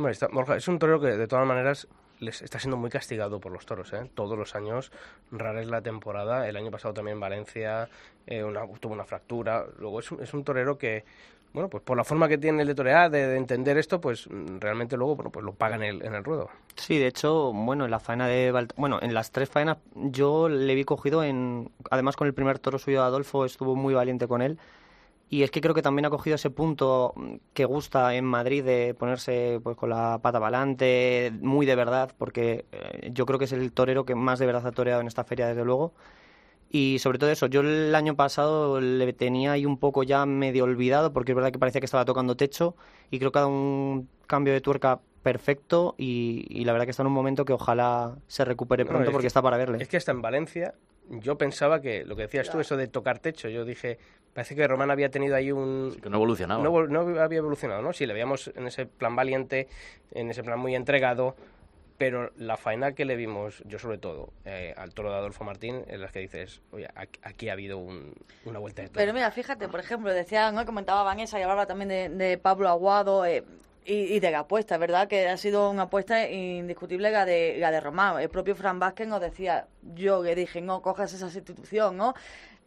[0.57, 1.87] Es un torero que de todas maneras
[2.19, 3.93] les está siendo muy castigado por los toros.
[3.93, 4.09] ¿eh?
[4.13, 4.91] Todos los años,
[5.31, 6.49] rara es la temporada.
[6.49, 7.87] El año pasado también en Valencia
[8.27, 9.65] eh, una- tuvo una fractura.
[9.79, 11.05] Luego es es un torero que,
[11.53, 14.27] bueno, pues por la forma que tiene el de torear, de, de entender esto, pues
[14.29, 16.49] mm, realmente luego bueno, pues lo paga en el, en el ruedo.
[16.75, 20.49] Sí, de hecho, bueno, en la faena de Balt- bueno, en las tres faenas yo
[20.49, 24.27] le vi cogido en además con el primer toro suyo de Adolfo estuvo muy valiente
[24.27, 24.57] con él
[25.29, 28.63] y es que creo que también ha cogido ese punto mm, que gusta en Madrid
[28.63, 33.45] de ponerse pues con la pata adelante, muy de verdad, porque eh, yo creo que
[33.45, 35.93] es el torero que más de verdad ha toreado en esta feria desde luego.
[36.75, 40.63] Y sobre todo eso, yo el año pasado le tenía ahí un poco ya medio
[40.63, 42.75] olvidado, porque es verdad que parecía que estaba tocando techo,
[43.11, 46.89] y creo que ha dado un cambio de tuerca perfecto, y, y la verdad que
[46.91, 49.57] está en un momento que ojalá se recupere No, pronto, es porque que- está para
[49.57, 49.77] verle.
[49.83, 50.73] Es que hasta en Valencia,
[51.11, 53.99] yo pensaba que lo que decías tú, eso de tocar techo, yo dije,
[54.33, 56.63] parece que Román había tenido ahí un, Que no evolucionaba.
[56.63, 57.93] no, no había evolucionado, ¿no?
[57.93, 59.67] Sí, le veíamos en ese plan valiente,
[60.11, 61.35] en ese plan muy entregado,
[61.97, 65.83] pero la faena que le vimos, yo sobre todo, eh, al toro de Adolfo Martín,
[65.87, 66.87] en las que dices, oye,
[67.21, 68.13] aquí, ha habido un-
[68.45, 70.65] una vuelta de Pero mira, fíjate, por ejemplo, decían, ¿no?
[70.65, 73.43] comentaba Vanessa y hablaba también de, de Pablo Aguado eh,
[73.85, 75.07] y, y de la apuesta, ¿verdad?
[75.07, 78.19] Que ha sido una apuesta indiscutible la de, la de Román.
[78.19, 82.13] El propio Fran Vázquez nos decía, yo le dije, no cojas esa sustitución, ¿no?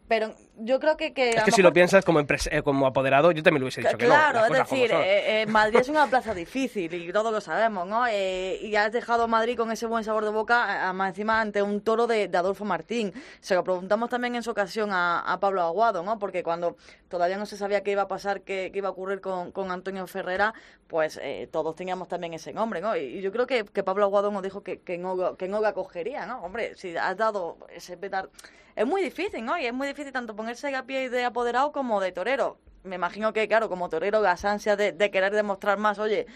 [0.07, 1.13] Pero yo creo que...
[1.13, 3.97] que Es que si lo piensas como, eh, como apoderado, yo también lo hubiese dicho
[3.97, 4.13] que no.
[4.13, 8.07] Claro, es decir, eh, eh, Madrid es una plaza difícil y todos lo sabemos, ¿no?
[8.07, 11.61] Eh, y has dejado a Madrid con ese buen sabor de boca, más encima ante
[11.61, 13.13] un toro de, de Adolfo Martín.
[13.41, 16.17] Se lo preguntamos también en su ocasión a, a Pablo Aguado, ¿no?
[16.17, 16.77] Porque cuando
[17.09, 19.71] todavía no se sabía qué iba a pasar, qué, qué iba a ocurrir con, con
[19.71, 20.53] Antonio Ferrera,
[20.87, 22.95] pues eh, todos teníamos también ese nombre, ¿no?
[22.95, 25.47] Y, y yo creo que, que Pablo Aguado nos dijo que, que, no, lo- que
[25.47, 26.39] no la cogería, ¿no?
[26.43, 28.29] Hombre, si has dado ese petar...
[28.75, 29.57] Es muy difícil, ¿no?
[29.57, 32.59] Y es muy difícil tanto ponerse a pie de apoderado como de torero.
[32.83, 36.27] Me imagino que, claro, como torero, las ansias de, de querer demostrar más, oye,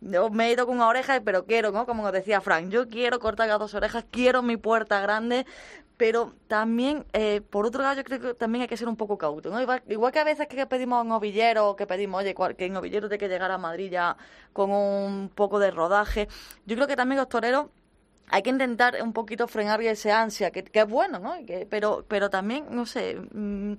[0.00, 1.86] yo me he ido con una oreja, pero quiero, ¿no?
[1.86, 5.46] Como decía Frank, yo quiero cortar las dos orejas, quiero mi puerta grande,
[5.96, 9.16] pero también, eh, por otro lado, yo creo que también hay que ser un poco
[9.18, 9.60] cauto, ¿no?
[9.60, 12.72] Igual, que a veces que pedimos a un novillero, que pedimos, oye, cual- que el
[12.72, 14.16] novillero tiene que llegar a Madrid ya
[14.52, 16.28] con un poco de rodaje,
[16.66, 17.66] yo creo que también los toreros
[18.28, 21.34] hay que intentar un poquito frenar ese ansia, que, que es bueno, ¿no?
[21.70, 23.74] Pero, pero también, no sé, mm,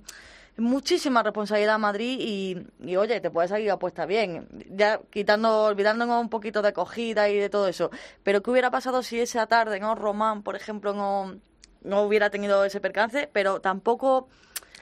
[0.58, 6.20] muchísima responsabilidad a Madrid y, y, oye, te puede salir apuesta bien, ya quitando, olvidándonos
[6.20, 7.90] un poquito de acogida y de todo eso.
[8.22, 9.94] Pero ¿qué hubiera pasado si esa tarde, ¿no?
[9.94, 11.36] Román, por ejemplo, no,
[11.86, 14.28] no hubiera tenido ese percance, pero tampoco...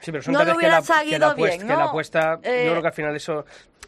[0.01, 1.89] Sí, pero son no que hubiera la, que la salido apuesta, bien, que la ¿no?
[1.89, 3.45] apuesta Eh, yo creo que al final eso,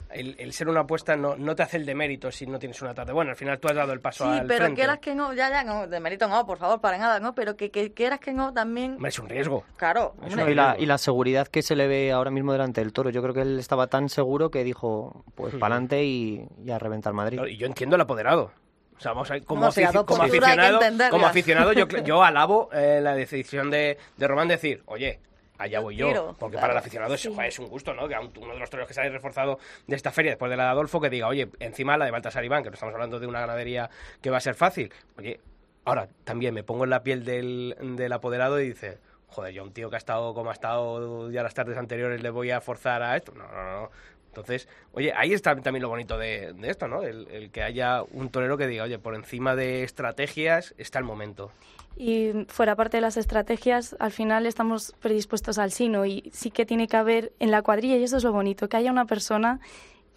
[0.10, 2.82] el, el ser una apuesta no, no te hace el de mérito si no tienes
[2.82, 3.12] una tarde.
[3.14, 4.76] Bueno, al final tú has dado el paso Sí, al pero frente.
[4.82, 7.36] quieras que no, ya, ya, no, de mérito no, por favor, para nada, ¿no?
[7.36, 8.98] Pero que, que quieras que no, también...
[9.06, 9.64] Es un riesgo.
[9.76, 12.94] Claro, No, y, la, y la seguridad que se le ve ahora mismo delante del
[12.94, 13.12] toro.
[13.12, 16.80] Yo creo que él estaba tan seguro que dijo, pues para adelante y, y a
[16.80, 17.40] reventar Madrid.
[17.48, 18.52] Y yo entiendo el apoderado.
[18.98, 20.80] O sea, vamos a, como, No, afici- dos como que aficionado,
[21.12, 25.20] como aficionado yo, yo alabo eh, la decisión de, de Román de decir, oye,
[25.60, 26.36] allá voy yo.
[26.40, 26.62] Porque claro.
[26.62, 27.30] para el aficionado es, Sí.
[27.34, 28.08] joder, es un gusto, ¿no?
[28.08, 30.70] Que uno de los toreros que sale reforzado de esta feria después de la de
[30.70, 33.40] Adolfo, que diga, oye, encima la de Baltasar Iván, que no estamos hablando de una
[33.40, 33.90] ganadería
[34.22, 34.92] que va a ser fácil.
[35.18, 35.40] Oye,
[35.86, 39.66] ahora también me pongo en la piel del, del apoderado y dice, joder, yo a
[39.66, 42.62] un tío que ha estado como ha estado ya las tardes anteriores le voy a
[42.62, 43.32] forzar a esto.
[43.36, 43.92] No, no, no.
[44.38, 47.02] Entonces, oye, ahí está también lo bonito de, de esto, ¿no?
[47.02, 51.06] El, el que haya un torero que diga, oye, por encima de estrategias está el
[51.06, 51.52] momento.
[51.96, 56.68] Y fuera parte de las estrategias, al final estamos predispuestos al sino y sí que
[56.68, 59.60] tiene que haber en la cuadrilla, y eso es lo bonito, que haya una persona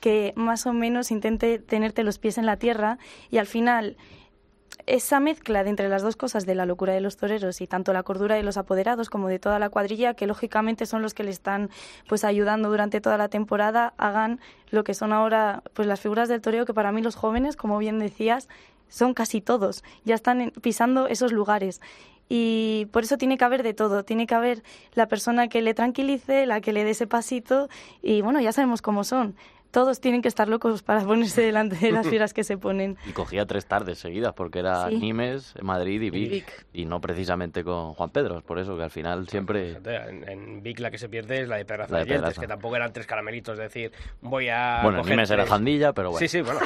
[0.01, 2.99] que más o menos intente tenerte los pies en la tierra
[3.31, 3.97] y al final
[4.87, 7.93] esa mezcla de entre las dos cosas de la locura de los toreros y tanto
[7.93, 11.23] la cordura de los apoderados como de toda la cuadrilla que lógicamente son los que
[11.23, 11.71] le están
[12.09, 16.41] pues ayudando durante toda la temporada hagan lo que son ahora pues las figuras del
[16.41, 18.49] toreo que para mí los jóvenes como bien decías
[18.91, 19.83] son casi todos.
[20.05, 21.81] Ya están pisando esos lugares.
[22.29, 24.05] Y por eso tiene que haber de todo.
[24.05, 24.63] Tiene que haber
[24.95, 27.69] la persona que le tranquilice la que le dé ese pasito
[28.03, 29.35] y bueno ya sabemos cómo son
[29.71, 33.13] todos tienen que estar locos para ponerse delante de las fieras que se ponen Y
[33.13, 34.97] cogía tres tardes seguidas, porque era Sí.
[34.99, 36.67] Nimes, Madrid y Vic, Vic.
[36.73, 39.69] Y no precisamente con Juan Pedro, por eso que al final siempre...
[39.69, 42.47] Fíjate, En, en Vic la que se pierde es la de Pedraza La de que
[42.47, 44.81] tampoco eran tres caramelitos, es decir, voy a.
[44.83, 45.47] Bueno, coger Nimes era.
[45.47, 46.21] Jandilla, pero bueno.
[46.21, 46.61] Sí, sí, bueno.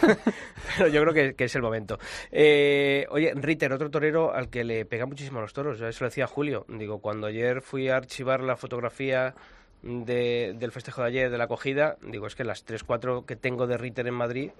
[0.76, 1.98] pero yo creo que, que es el momento.
[2.30, 5.80] Eh, oye, Ritter, otro torero al que le pega muchísimo a los toros.
[5.80, 6.64] Eso lo decía Julio.
[6.68, 9.34] Digo, cuando ayer fui a archivar la fotografía
[9.82, 13.36] de- del festejo de ayer, de la acogida, digo, es que las tres, cuatro que
[13.36, 14.50] tengo de Ritter en Madrid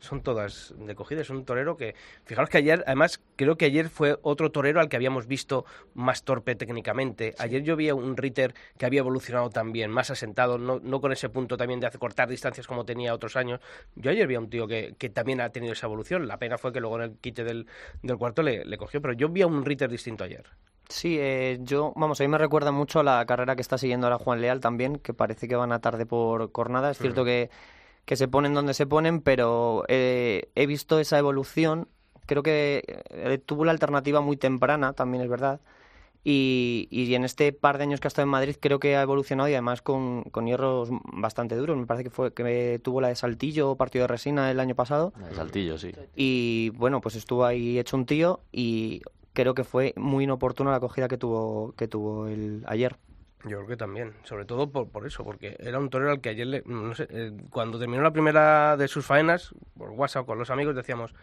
[0.00, 1.22] son todas de cogida.
[1.22, 4.88] Es un torero que, fijaros que ayer, además, creo que ayer fue otro torero al
[4.88, 5.64] que habíamos visto
[5.94, 7.34] más torpe técnicamente.
[7.38, 11.10] Ayer yo vi a un Ritter que había evolucionado también, más asentado, no, no con
[11.10, 13.58] ese punto también de hacer cortar distancias como tenía otros años.
[13.96, 16.28] Yo ayer vi a un tío que, que también ha tenido esa evolución.
[16.28, 17.66] La pena fue que luego en el quite del,
[18.00, 20.44] del cuarto le, le cogió, pero yo vi a un Ritter distinto ayer.
[20.88, 24.06] Sí, eh, yo, vamos, a mí me recuerda mucho a la carrera que está siguiendo
[24.06, 26.90] ahora Juan Leal también, que parece que van a tarde por Cornada.
[26.90, 27.50] Es cierto que,
[28.06, 31.88] que se ponen donde se ponen, pero eh, he visto esa evolución.
[32.26, 35.60] Creo que eh, tuvo la alternativa muy temprana, también es verdad.
[36.24, 39.02] Y, y en este par de años que ha estado en Madrid creo que ha
[39.02, 41.76] evolucionado y además con, con hierros bastante duros.
[41.76, 45.12] Me parece que fue que tuvo la de Saltillo, partido de resina el año pasado.
[45.28, 45.92] El Saltillo, sí.
[46.16, 49.00] Y bueno, pues estuvo ahí hecho un tío y
[49.38, 52.96] creo que fue muy inoportuna la acogida que tuvo, que tuvo el ayer.
[53.44, 56.30] Yo creo que también, sobre todo por, por eso, porque era un torero al que
[56.30, 60.40] ayer, le- no sé, eh, cuando terminó la primera de sus faenas, por WhatsApp con
[60.40, 61.14] los amigos decíamos,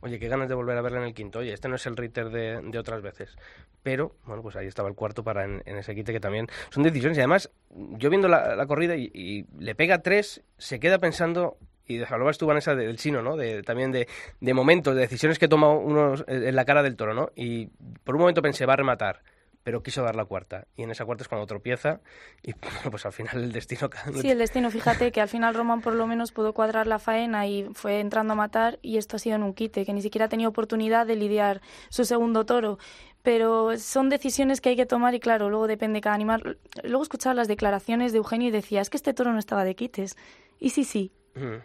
[0.00, 1.98] oye, qué ganas de volver a verle en el quinto, oye, este no es el
[1.98, 3.36] Ritter de, otras veces.
[3.82, 7.18] Pero, bueno, pues ahí estaba el cuarto para en, ese quite que también son decisiones.
[7.18, 12.38] Y además, yo viendo la, corrida y le pega tres, se queda pensando, y hablabas
[12.38, 13.36] tú, Vanessa, del sino, ¿no?
[13.36, 14.06] De, también de,
[14.40, 17.30] de momentos, de decisiones que toma uno en la cara del toro, ¿no?
[17.34, 17.66] Y
[18.04, 19.22] por un momento pensé, va a rematar
[19.68, 20.66] pero quiso dar la cuarta.
[20.76, 22.00] Y en esa cuarta es cuando tropieza
[22.42, 23.90] y bueno, pues al final el destino...
[24.18, 27.46] Sí, el destino, fíjate que al final Roman por lo menos pudo cuadrar la faena
[27.46, 30.24] y fue entrando a matar y esto ha sido en un quite, que ni siquiera
[30.24, 32.78] ha tenido oportunidad de lidiar su segundo toro.
[33.22, 36.56] Pero son decisiones que hay que tomar y claro, luego depende cada animal.
[36.82, 39.74] Luego escuchaba las declaraciones de Eugenio y decía, es que este toro no estaba de
[39.74, 40.16] quites.
[40.58, 41.12] Y sí, sí.
[41.34, 41.56] Mm.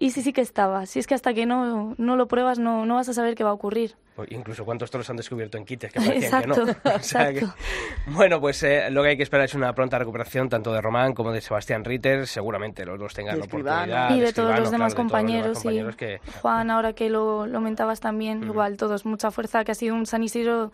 [0.00, 0.86] Y sí, sí que estaba.
[0.86, 3.42] Si es que hasta que no, no lo pruebas no, no vas a saber qué
[3.42, 3.96] va a ocurrir.
[4.30, 6.94] Incluso cuántos toros han descubierto en quites que parecían Exacto, que no.
[6.96, 7.54] O sea que- exacto.
[8.06, 11.14] bueno, pues eh, lo que hay que esperar es una pronta recuperación tanto de Román
[11.14, 12.28] como de Sebastián Ritter.
[12.28, 14.10] Seguramente los dos tengan De la oportunidad.
[14.14, 16.92] y de todos Escribano, los demás claro, de todos los demás compañeros, que Juan, ahora
[16.92, 20.70] que lo, lo mentabas también, igual todos, mucha fuerza, que ha sido un San Isidro,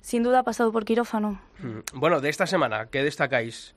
[0.00, 1.40] sin duda ha pasado por quirófano.
[1.58, 1.98] Mm.
[1.98, 3.74] Bueno, de esta semana, ¿qué destacáis?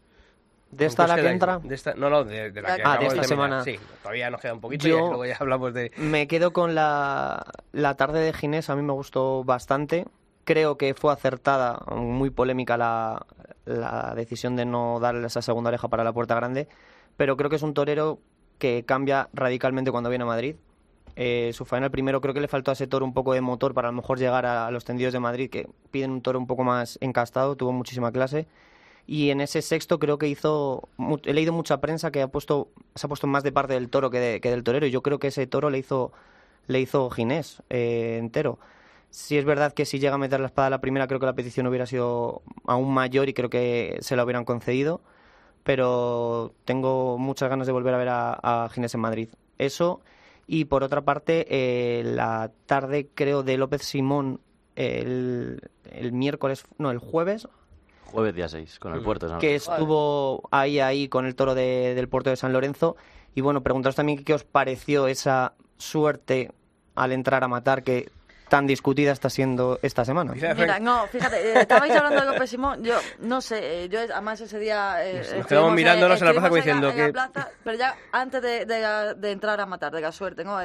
[0.71, 1.59] ¿De ¿Con esta la que entra?
[1.59, 3.63] De esta- no, no, de, de la Ah, que de acabamos esta semana.
[3.63, 5.91] Sí, todavía nos queda un poquito Yo- y luego ya hablamos de...
[5.97, 10.05] Me quedo con la, la tarde de Ginés, a mí me gustó bastante.
[10.43, 13.25] Creo que fue acertada, muy polémica la,
[13.65, 16.67] la decisión de no darle esa segunda oreja para la puerta grande,
[17.17, 18.19] pero creo que es un torero
[18.59, 20.55] que cambia radicalmente cuando viene a Madrid.
[21.15, 23.73] Eh, su final primero creo que le faltó a ese toro un poco de motor
[23.73, 26.37] para a lo mejor llegar a, a los tendidos de Madrid, que piden un toro
[26.37, 28.47] un poco más encastado, tuvo muchísima clase.
[29.07, 30.89] Y en ese sexto creo que hizo,
[31.25, 34.09] he leído mucha prensa que ha puesto, se ha puesto más de parte del toro
[34.09, 34.87] que, de- que del torero.
[34.87, 36.11] Yo creo que ese toro le hizo,
[36.67, 38.57] le hizo Ginés eh, entero.
[39.11, 41.33] Sí es verdad que si llega a meter la espada la primera, creo que la
[41.35, 45.01] petición hubiera sido aún mayor y creo que se la hubieran concedido.
[45.63, 49.29] Pero tengo muchas ganas de volver a ver a, a Ginés en Madrid.
[49.57, 50.01] Eso.
[50.47, 54.41] Y por otra parte, eh, la tarde, creo, de López Simón
[54.75, 57.47] el, el miércoles, no, el jueves,
[58.05, 59.71] Jueves día 6, con el puerto de San que Lorenzo.
[59.73, 62.95] estuvo ahí, ahí con el toro de- del puerto de San Lorenzo.
[63.33, 66.51] Y bueno, preguntaros también qué os pareció esa suerte
[66.95, 68.09] al entrar a matar, que
[68.47, 70.31] tan discutida está siendo esta semana.
[70.33, 74.39] Mira, no, fíjate, eh, estabais hablando de López Simón, yo no sé, eh, yo además
[74.39, 75.03] ese día...
[75.03, 77.77] Eh, Nos estuvimos quedamos mirándonos en la plaza como diciendo en la que- plaza, pero
[77.77, 80.57] ya antes de, de- de entrar a matar, de la suerte, ¿no?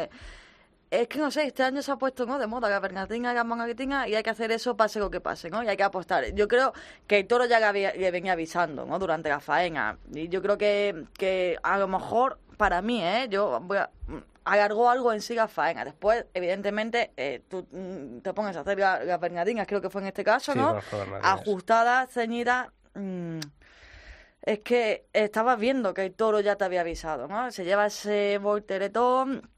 [0.91, 2.37] Es que no sé, este año se ha puesto ¿no?
[2.39, 5.49] de moda la bergatinga, la mangatinga y hay que hacer eso pase lo que pase,
[5.49, 5.63] ¿no?
[5.63, 6.25] Y hay que apostar.
[6.35, 6.73] Yo creo
[7.07, 8.99] que el toro ya le, venía avisando, ¿no?
[8.99, 9.99] Durante la faena.
[10.13, 13.29] Y yo creo que, que a lo mejor, para mí, ¿eh?
[13.31, 13.89] Yo voy a...
[14.45, 15.85] alargó algo en sí la faena.
[15.85, 20.01] Después, evidentemente, eh, tú mm, te pones a hacer la- las bergatingas, creo que fue
[20.03, 20.73] en este caso, Sí, ¿no?
[21.23, 22.67] Ajustadas, ceñidas...
[22.95, 23.39] mm,
[24.43, 27.53] es que estabas viendo que el toro ya te había avisado, ¿no?
[27.53, 29.49] Se lleva ese volteretón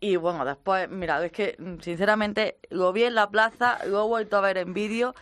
[0.00, 4.08] y bueno, después, mira, es que mm, sinceramente lo vi en la plaza, lo he
[4.08, 5.14] vuelto a ver en vídeo.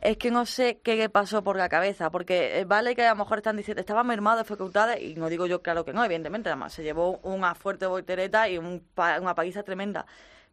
[0.00, 3.10] Es que no sé qué le pasó por la cabeza, porque eh, vale que a
[3.10, 6.02] lo mejor están diciendo, estaba mermado de facultades, y no digo yo claro que no,
[6.04, 10.06] evidentemente, además se llevó una fuerte voltereta y un una paliza tremenda.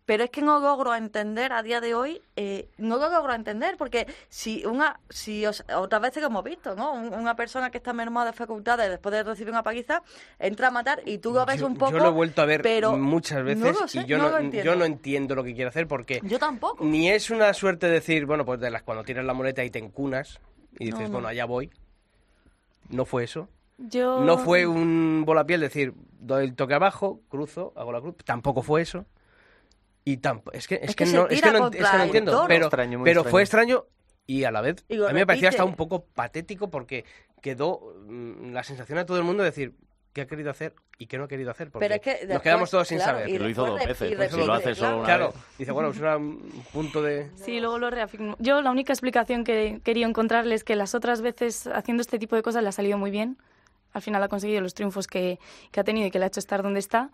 [0.08, 3.76] Pero es que no logro entender a día de hoy, eh, no lo logro entender,
[3.78, 6.93] porque si una, si os- otras veces lo hemos visto, ¿no?
[6.93, 10.01] Un- Una persona que está mermada de facultades después de recibir una paliza,
[10.39, 11.91] entra a matar y tú lo ves yo, un poco.
[11.91, 14.24] yo lo he vuelto a ver pero muchas veces no lo sé, y yo no
[14.24, 14.72] no, lo entiendo.
[14.72, 16.86] yo no entiendo lo que quiere hacer porque Yo tampoco.
[16.86, 19.80] ni es una suerte decir, bueno, pues de las cuando tienes la muleta y te
[19.80, 20.39] encunas
[20.80, 21.12] y dices, No, no.
[21.16, 21.70] bueno, allá voy.
[22.89, 23.49] No fue eso.
[23.78, 24.22] Yo...
[24.22, 28.16] No fue un volapiel decir, doy el toque abajo, cruzo, hago la cruz.
[28.24, 29.05] Tampoco fue eso.
[30.10, 30.55] Y tampoco.
[30.58, 32.45] Es que, es Es que no, es que no, contra es que no el entiendo.
[32.47, 33.32] Pero, Extraño, muy pero extraño.
[33.32, 33.86] fue extraño
[34.26, 37.03] y a la vez a mí me parecía hasta un poco patético porque
[37.41, 39.74] quedó mm, la sensación a todo el mundo de decir
[40.14, 41.70] qué ha querido hacer y qué no ha querido hacer.
[41.72, 43.30] Porque Pero es que nos quedamos todos sin claro, saber.
[43.30, 44.97] y lo hizo dos veces, pues si lo hace solo claro.
[44.97, 45.58] una Claro, vez.
[45.60, 47.30] dice, bueno, es una- un punto de...
[47.36, 48.36] Sí, luego lo reafirmo.
[48.39, 52.36] Yo la única explicación que quería encontrarle es que las otras veces haciendo este tipo
[52.38, 53.38] de cosas le ha salido muy bien.
[53.93, 55.38] Al final ha conseguido los triunfos que,
[55.72, 57.12] que ha tenido y que le ha hecho estar donde está.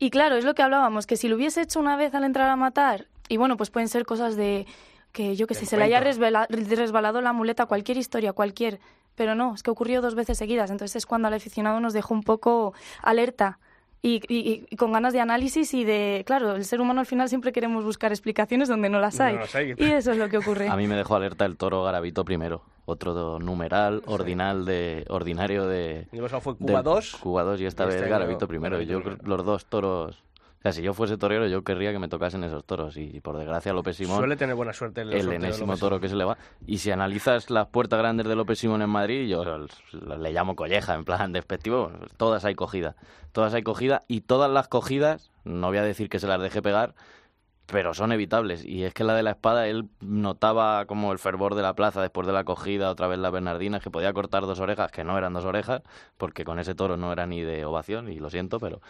[0.00, 2.48] Y claro, es lo que hablábamos, que si lo hubiese hecho una vez al entrar
[2.48, 4.66] a matar, y bueno, pues pueden ser cosas de
[5.12, 8.80] que yo que sé, se le haya resbala- resbalado la muleta, cualquier historia, cualquier.
[9.14, 10.70] Pero no, es que ocurrió dos veces seguidas.
[10.70, 12.72] Entonces es cuando al aficionado nos dejó un poco
[13.02, 13.58] alerta
[14.02, 16.22] y, y- y con ganas de análisis y de.
[16.26, 19.36] Claro, el ser humano al final siempre queremos buscar explicaciones donde no las No hay.
[19.36, 19.74] las hay.
[19.76, 20.68] Y eso es lo que ocurre.
[20.68, 22.62] A mí me dejó alerta el toro Garavito primero.
[22.86, 26.08] Otro numeral ordinal de, ordinario de...
[26.12, 27.18] El pasado fue Cuba 2.
[27.20, 28.80] Cuba 2 y esta y vez este año Garavito primero.
[28.80, 30.18] Yo los dos toros...
[30.60, 32.98] O sea, si yo fuese torero, yo querría que me tocasen esos toros.
[32.98, 36.24] Y por desgracia, López Simón, Suele tener buena suerte el, enésimo toro que se le
[36.24, 36.36] va.
[36.66, 40.94] Y si analizas las puertas grandes de López Simón en Madrid, yo le llamo colleja,
[40.94, 41.90] en plan despectivo.
[42.18, 42.94] Todas hay cogida.
[43.32, 44.02] Todas hay cogida.
[44.06, 46.94] Y todas las cogidas, no voy a decir que se las deje pegar,
[47.70, 48.64] pero son evitables.
[48.64, 52.02] Y es que la de la espada, él notaba como el fervor de la plaza
[52.02, 55.16] después de la cogida, otra vez la Bernardina, que podía cortar dos orejas, que no
[55.16, 55.82] eran dos orejas,
[56.16, 58.80] porque con ese toro no era ni de ovación, y lo siento, pero...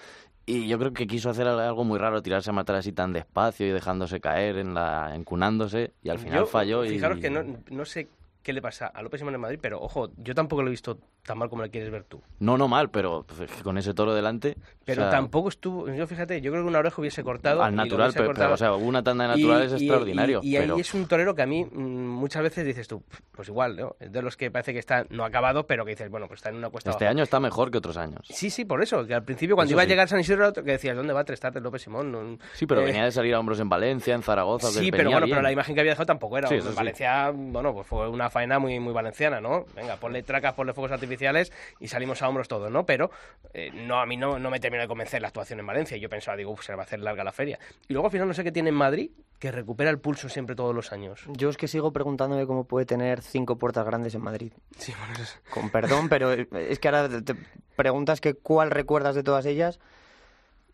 [0.51, 3.69] Y yo creo que quiso hacer algo muy raro, tirarse a matar así tan despacio
[3.69, 6.85] y dejándose caer, en la encunándose, y al final Yo, falló.
[6.85, 8.09] y Fijaros que no, no sé
[8.43, 10.99] qué le pasa a López Simón en Madrid, pero ojo, yo tampoco lo he visto
[11.25, 12.23] tan mal como le quieres ver tú.
[12.39, 14.57] No, no mal, pero pues, con ese toro delante...
[14.85, 17.63] Pero o sea, tampoco estuvo, yo fíjate, yo creo que una oreja hubiese cortado.
[17.63, 18.47] Al lo natural, pero, cortado.
[18.47, 20.75] pero, o sea, una tanda de natural es extraordinario, Y, y pero...
[20.75, 21.79] ahí es un torero que a mí mm,
[22.09, 23.97] muchas veces dices tú, pues igual, ¿no?
[24.01, 26.49] Es de los que parece que está no acabado, pero que dices, bueno, pues está
[26.49, 27.17] en una cuesta Este abajo.
[27.17, 28.21] año está mejor que otros años.
[28.29, 29.91] Sí, sí, por eso, que al principio cuando Eso iba a sí.
[29.91, 32.11] llegar San Isidro, que decías, ¿dónde va a Trestarte López Simón?
[32.11, 34.69] No- Sí, pero eh, venía de salir a hombros en Valencia, en Zaragoza.
[34.69, 35.37] Sí, pero bueno, bien.
[35.37, 36.49] pero la imagen que había dejado tampoco era.
[36.49, 36.69] Sí, En sí.
[36.75, 39.67] Valencia, bueno, pues fue una faena muy, muy valenciana, ¿no?
[39.75, 42.87] Venga, ponle tracas, ponle fuegos artificiales y salimos a hombros todos, ¿no?
[42.87, 43.11] Pero
[43.53, 45.97] eh, no, a mí no, no me terminó de convencer la actuación en Valencia.
[45.97, 47.59] Yo pensaba, digo, "Uf, se va a hacer larga la feria.
[47.89, 50.55] Y luego al final no sé qué tiene en Madrid, que recupera el pulso siempre
[50.55, 51.23] todos los años.
[51.29, 54.53] Yo es que sigo preguntándome cómo puede tener cinco puertas grandes en Madrid.
[54.79, 57.35] Sí, bueno, eso es- Con perdón, pero es que ahora te
[57.77, 59.81] preguntas que cuál recuerdas de todas ellas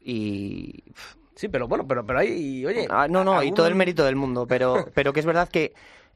[0.00, 0.84] y...
[1.34, 2.86] Sí, pero bueno, pero, pero ahí, oye...
[2.90, 5.74] Ah, no, no, y todo el mérito del mundo, pero, pero que es verdad que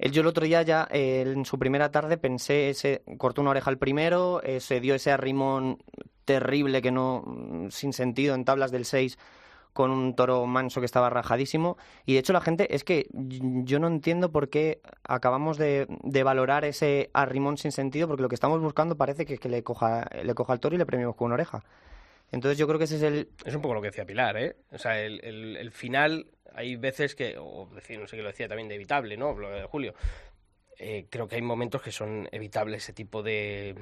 [0.09, 3.71] yo el otro día ya, eh, en su primera tarde, pensé, se cortó una oreja
[3.71, 5.79] al primero, eh, se dio ese arrimón
[6.25, 9.19] terrible que no, mm, sin sentido, en tablas del 6,
[9.73, 11.77] con un toro manso que estaba rajadísimo.
[12.07, 16.23] Y de hecho la gente, es que yo no entiendo por qué acabamos de, de
[16.23, 19.63] valorar ese arrimón sin sentido, porque lo que estamos buscando parece que es que le
[19.63, 21.63] coja, le coja al toro y le premiemos con una oreja.
[22.33, 24.57] Entonces yo creo que ese es el, Es un poco lo que decía Pilar, ¿eh?
[24.73, 28.29] O sea, el, el- el final, hay veces que, o decir, no sé qué lo
[28.29, 29.33] decía también de evitable, ¿no?
[29.37, 29.95] Lo de Julio.
[30.79, 33.75] Eh, creo que hay momentos que son evitables ese tipo de...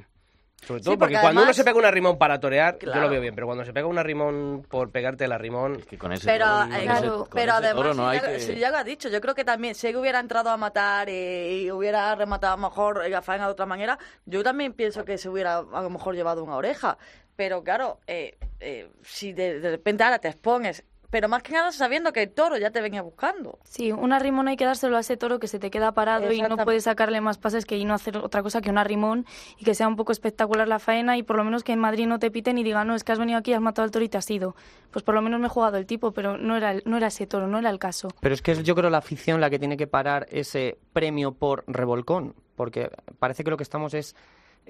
[0.67, 3.09] Sobre todo Sí, porque, porque cuando uno se pega un arrimón para torear, yo lo
[3.09, 5.77] veo bien, pero cuando se pega un arrimón por pegarte el arrimón...
[5.77, 7.95] Es que con ese Pero, toro, eh, con ese- claro, con pero ese además, toro
[7.95, 8.41] no si ya, que...
[8.41, 11.09] si ya lo ha dicho, yo creo que también, si él hubiera entrado a matar
[11.09, 13.97] eh, y hubiera rematado a lo mejor la faena de otra manera,
[14.27, 16.99] yo también pienso que se hubiera a lo mejor llevado una oreja.
[17.39, 21.73] Pero claro, eh, eh, si de, de repente ahora te expones pero más que nada
[21.73, 23.59] sabiendo que el toro ya te venía buscando.
[23.65, 26.43] Sí, un arrimón hay que dárselo a ese toro que se te queda parado y
[26.43, 29.25] no puedes sacarle más pases que y no hacer otra cosa que un arrimón
[29.57, 32.07] y que sea un poco espectacular la faena y por lo menos que en Madrid
[32.07, 34.05] no te piten y digan, no, es que has venido aquí, has matado al toro
[34.05, 34.55] y te has ido.
[34.91, 37.07] Pues por lo menos me he jugado el tipo, pero no era, el- no era
[37.07, 38.09] ese toro, no era el caso.
[38.21, 41.33] Pero es que es yo creo la afición la que tiene que parar ese premio
[41.33, 44.15] por revolcón, porque parece que lo que estamos es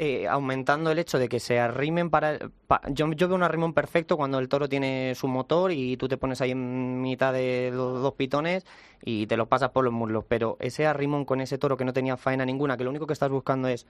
[0.00, 2.38] eh, aumentando el hecho de que se arrimen para...
[2.68, 6.06] pa- yo, yo veo un arrimón perfecto cuando el toro tiene su motor y tú
[6.06, 8.64] te pones ahí en mitad de los dos pitones
[9.02, 11.92] y te los pasas por los muslos, pero ese arrimón con ese toro que no
[11.92, 13.86] tenía faena ninguna, que lo único que estás buscando es,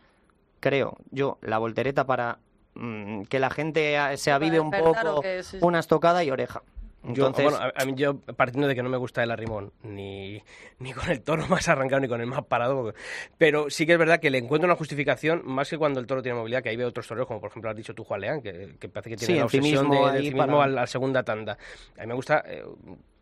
[0.61, 2.39] creo yo, la voltereta para
[2.75, 5.65] mm, que la gente se avive un poco, que sí, sí.
[5.65, 6.63] una estocada y oreja.
[7.05, 9.73] Yo, Entonces, bueno, a, a mí yo, partiendo de que no me gusta el arrimón,
[9.83, 10.43] ni,
[10.81, 12.93] ni con el toro más arrancado ni con el más parado,
[13.39, 16.23] pero sí que es verdad que le encuentro una justificación más que cuando el toro
[16.23, 18.43] tiene movilidad, que ahí veo otros toreros, como por ejemplo has dicho tú, Juan Leán,
[18.43, 20.81] que, que parece que tiene Sí, la obsesión de, de ahí encimismo para- al- a
[20.83, 21.57] la segunda tanda.
[21.97, 22.65] A mí me gusta eh,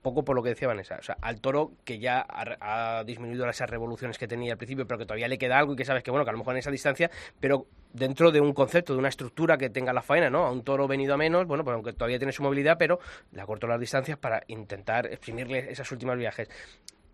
[0.07, 3.49] poco por lo que decía Vanessa, o sea, al toro que ya ha, ha disminuido
[3.51, 6.05] esas revoluciones que tenía al principio, pero que todavía le queda algo y que sabes
[6.05, 9.01] que, bueno, que a lo mejor en esa distancia, pero dentro de un concepto, de
[9.01, 10.47] una estructura que tenga la faena, ¿no?
[10.47, 13.01] A un toro venido a menos, bueno, pues aunque todavía tiene su movilidad, pero
[13.33, 16.49] le acorto las distancias para intentar exprimirle esas últimas viajes.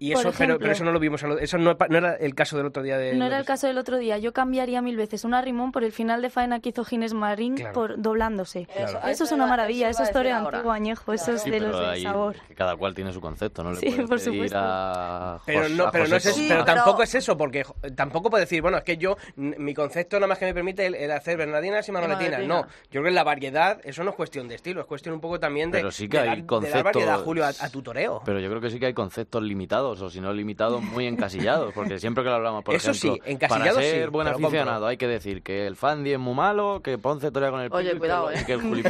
[0.02, 2.56] Y eso, pero, ejemplo- pero eso no lo vimos, eso no, no era el caso
[2.56, 3.14] del otro día de...
[3.14, 4.18] No era el caso del otro día.
[4.18, 7.54] Yo cambiaría mil veces un arrimón por el final de faena que hizo Ginés Marín
[7.56, 7.72] Claro.
[7.72, 8.66] por doblándose.
[8.66, 9.00] Claro.
[9.06, 11.90] Eso, es una maravilla, eso es toreo antiguo añejo, eso es Sí, de los pero
[11.90, 12.36] del sabor.
[12.56, 14.58] cada cual tiene su concepto, no le Sí, por supuesto.
[14.58, 18.28] a Pero no, a pero no es eso, pero pero- tampoco es eso, porque tampoco
[18.30, 21.10] puedo decir, bueno, es que yo, mi concepto nada más que me permite el, el
[21.12, 22.40] hacer bernardinas y manoletinas.
[22.46, 25.20] No, yo creo que la variedad, eso no es cuestión de estilo, es cuestión un
[25.20, 27.48] poco también de, Pero sí que de hay dar, de dar conceptos- variedad, Julio, a,
[27.48, 28.22] a tu toreo.
[28.24, 31.72] Pero yo creo que sí que hay conceptos limitados, o si no limitados, muy encasillados,
[31.74, 34.46] porque siempre que lo hablamos, por Eso sí, ejemplo, para encasillados ser sí, buen compro.
[34.48, 37.72] aficionado hay que decir que el Fandi es muy malo, que Ponce torea con el
[37.72, 38.42] Oye, pico y que cuidado, y ¿eh?
[38.46, 38.88] que el Julipe-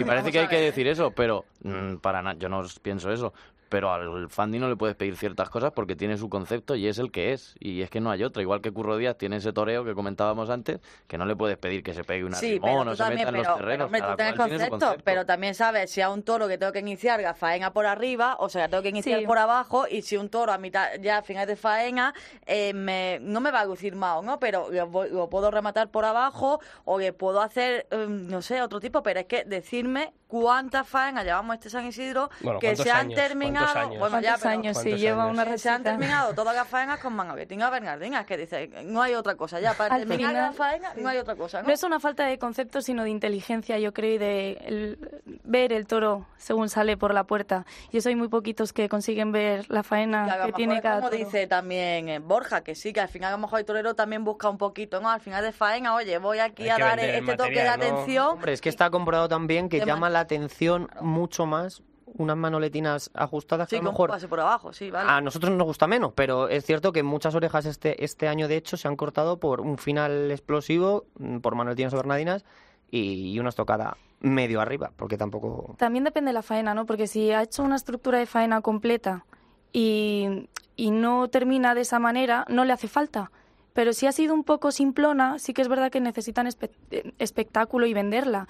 [0.00, 3.12] Y parece Vamos que hay que decir eso, pero mm, para nada, yo no pienso
[3.12, 3.32] eso.
[3.68, 6.98] Pero al Fandi no le puedes pedir ciertas cosas porque tiene su concepto y es
[6.98, 7.54] el que es.
[7.60, 8.40] Y es que no hay otra.
[8.42, 11.82] Igual que Curro Díaz tiene ese toreo que comentábamos antes, que no le puedes pedir
[11.82, 13.84] que se pegue una Sí, pero o se también, meta en pero, los pero, terrenos.
[13.86, 15.02] hombre, tú concepto, concepto.
[15.04, 18.36] pero también sabes si a un toro que tengo que iniciar la faena por arriba
[18.38, 19.26] o sea, tengo que iniciar Sí.
[19.26, 22.14] por abajo y si un toro a mitad, ya a final de faena,
[22.46, 24.38] eh, me, no me va a lucir mal, ¿no?
[24.38, 28.80] Pero lo, lo puedo rematar por abajo o le puedo hacer, eh, no sé, otro
[28.80, 32.90] tipo, pero es que decirme cuántas faenas llevamos este San Isidro Bueno, que ¿cuántos se
[32.92, 33.14] han años?
[33.14, 33.98] terminado, ¿Cuántos años?
[33.98, 34.76] bueno, ya, ¿Cuántos pero- años?
[34.76, 35.32] Sí, ¿cuántos lleva años?
[35.34, 35.90] una que se han receta.
[35.90, 39.94] terminado todas las faenas con manoletinas bernardinas, que dice, no hay otra cosa, ya para
[39.94, 41.68] Al terminar final, la faena no hay otra cosa, ¿no?
[41.68, 44.98] No es una falta de concepto, sino de inteligencia, yo creo, y de el-
[45.44, 47.64] ver el toro según sale por la puerta.
[47.90, 51.24] Yo soy muy poquitos que consiguen ver la faena lo que tiene cada como toro.
[51.24, 54.24] dice también eh, Borja, que sí, que al final a lo mejor el torero también
[54.24, 55.08] busca un poquito, ¿no?
[55.10, 57.84] Al final de faena, oye, voy aquí Hay a dar este toque de material, ¿no?
[57.86, 58.26] atención.
[58.28, 61.82] Hombre, es que está comprobado también que Tema- llama la atención mucho más
[62.14, 65.08] unas manoletinas ajustadas que a lo mejor pase por abajo, sí, vale.
[65.10, 68.56] a nosotros nos gusta menos, pero es cierto que muchas orejas este, este año de
[68.56, 72.44] hecho se han cortado por un final explosivo, mm, por manoletinas o bernardinas
[72.90, 75.76] y, y una estocada medio arriba, porque tampoco...
[75.78, 76.86] También depende de la faena, ¿no?
[76.86, 79.24] Porque si ha hecho una estructura de faena completa
[79.72, 83.30] y, y no termina de esa manera, no le hace falta.
[83.74, 87.12] Pero si ha sido un poco simplona, sí que es verdad que necesitan espe- eh,
[87.18, 88.48] espectáculo y venderla.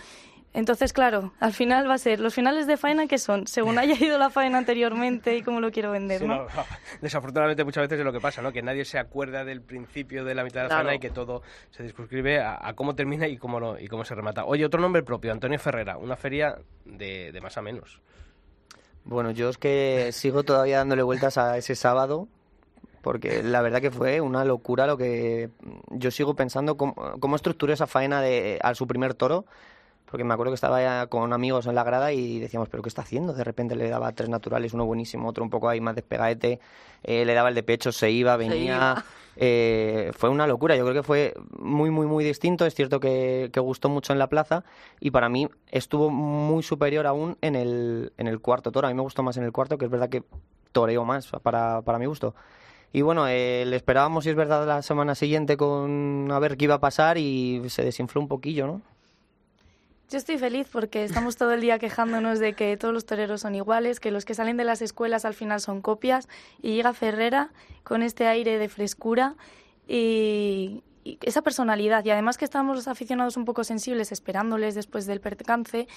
[0.55, 3.95] Entonces, claro, al final va a ser los finales de faena que son, según haya
[3.95, 6.37] ido la faena anteriormente y cómo lo quiero vender, Sí, ¿no?
[6.45, 6.47] no,
[7.03, 8.51] desafortunadamente muchas veces es lo que pasa, ¿no?
[8.51, 10.85] Que nadie se acuerda del principio de la mitad de la Claro.
[10.85, 14.05] faena y que todo se circunscribe a, a cómo termina y cómo, no, y cómo
[14.05, 14.47] se remata.
[14.47, 18.01] Oye, otro nombre propio, Antonio Ferrera, una feria de, de más a menos.
[19.05, 22.27] Bueno, yo es que sigo todavía dándole vueltas a ese sábado,
[23.03, 25.51] porque la verdad que fue una locura lo que
[25.91, 29.47] yo sigo pensando cómo, cómo estructuró esa faena de, a su primer toro,
[30.11, 32.89] porque me acuerdo que estaba ya con amigos en la grada y decíamos, pero ¿qué
[32.89, 33.33] está haciendo?
[33.33, 36.61] De repente le daba tres naturales, uno buenísimo, otro un poco ahí más despegadete,
[37.03, 38.77] eh, le daba el de pecho, se iba, venía...
[38.77, 39.05] iba.
[39.41, 42.67] eh, fue una locura, yo creo que fue muy, muy, muy distinto.
[42.67, 44.65] Es cierto que, que gustó mucho en la plaza
[45.01, 48.89] y para mí estuvo muy superior aún en el, en el cuarto toro.
[48.89, 50.25] A mí me gustó más en el cuarto, que es verdad que
[50.73, 52.35] toreó más para, para mi gusto.
[52.93, 56.65] Y bueno, eh, le esperábamos, si es verdad, la semana siguiente con a ver qué
[56.65, 58.83] iba a pasar y se desinfló un poquillo, ¿no?
[60.11, 63.55] Yo estoy feliz porque estamos todo el día quejándonos de que todos los toreros son
[63.55, 66.29] iguales, que los que salen de las escuelas al final son copias.
[66.63, 67.51] Y llega Ferrera
[67.85, 69.35] con este aire de frescura
[69.87, 70.83] y,
[71.21, 72.07] esa personalidad.
[72.07, 75.89] Y además que estamos los aficionados un poco sensibles esperándoles después del percance.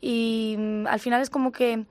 [0.00, 1.84] Y mm, al final es como que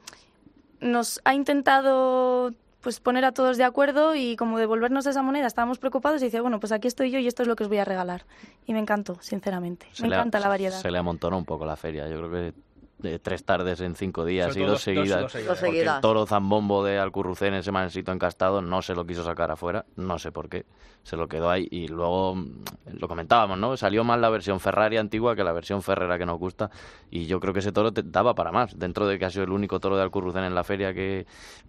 [0.80, 2.52] nos ha intentado
[2.84, 5.48] pues poner a todos de acuerdo y como devolvernos esa moneda.
[5.48, 7.70] Estábamos preocupados y dice bueno pues aquí estoy yo y esto es lo que os
[7.70, 8.26] voy a regalar
[8.68, 9.88] y me encantó sinceramente.
[9.94, 10.80] Se me le, encanta la variedad.
[10.80, 12.08] Se le amontonó un poco la feria.
[12.10, 12.54] Yo creo que
[13.00, 15.22] de tres tardes en cinco días Sobre y todo dos, dos- seguidas.
[15.22, 15.50] dos seguidas.
[15.50, 15.96] Dos porque seguidas.
[15.96, 20.18] el toro zambombo de Alcurrucén, ese mansito encastado, no se lo quiso sacar afuera, no
[20.20, 20.66] sé por qué,
[21.04, 22.64] se lo quedó ahí y luego mm,
[23.00, 23.76] lo comentábamos, ¿no?
[23.76, 26.70] Salió más la versión Ferrari antigua que la versión Ferrera que nos gusta
[27.12, 29.44] y yo creo que ese toro te daba para más, dentro de que ha sido
[29.44, 31.26] el único toro de Alcurrucén en la feria que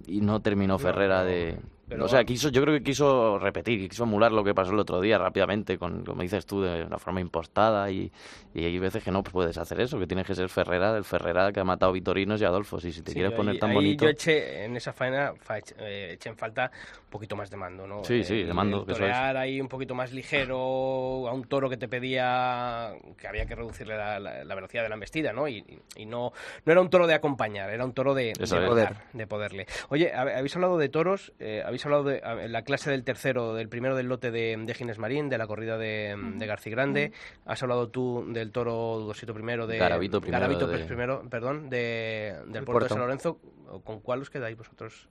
[0.06, 1.58] y no terminó Ferrera de...
[1.88, 4.78] pero- o sea, quiso, yo creo que quiso repetir, quiso emular lo que pasó el
[4.78, 8.10] otro día rápidamente, con, como dices tú, de una forma impostada y,
[8.54, 11.52] y hay veces que no puedes hacer eso, que tienes que ser Ferrera, del Ferrera
[11.52, 13.58] que ha matado Vitorinos y a Adolfos y si te Sí, quieres yo poner ahí-
[13.60, 14.04] tan ahí bonito...
[14.04, 16.70] yo eché en esa faena fa- eché, eh, eché en falta
[17.04, 18.02] un poquito más de mando, ¿no?
[18.04, 21.88] Sí, sí, de mando, que ahí un poquito más ligero a un toro que te
[21.88, 25.48] pedía que había que reducirle la, la- la velocidad de la embestida, ¿no?
[25.48, 25.64] Y,
[25.96, 26.32] y no,
[26.64, 29.66] no era un toro de acompañar, era un toro de, de poder, de poderle.
[29.88, 33.54] Oye, hab- habéis hablado de toros, eh, habéis hablado de a- la clase del tercero,
[33.54, 37.12] del primero del lote de, de Gines Marín, de la corrida de, de Garci Grande.
[37.46, 42.36] Has hablado tú del toro Dudosito primero de Garavito primero Garavito, de- primero, perdón, de,
[42.46, 42.88] del puerto, de.
[42.90, 43.38] San Lorenzo.
[43.82, 45.08] ¿Con cuál os quedáis vosotros?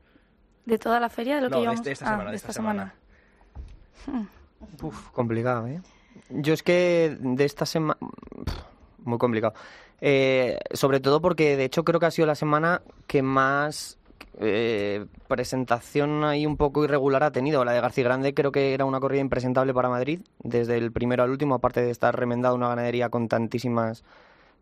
[0.65, 1.79] De toda la feria, de lo No, que de llevamos.
[1.81, 2.95] este- esta Ah, semana, de de esta esta semana.
[4.81, 5.81] Uf, complicado, ¿eh?
[6.29, 7.97] Yo es que de esta semana...
[8.99, 9.53] Muy complicado.
[9.99, 13.97] Eh, sobre todo porque, de hecho, creo que ha sido la semana que más
[14.39, 17.63] eh, presentación ahí un poco irregular ha tenido.
[17.63, 21.23] La de García Grande creo que era una corrida impresentable para Madrid, desde el primero
[21.23, 24.03] al último, aparte de estar remendada una ganadería con tantísimas,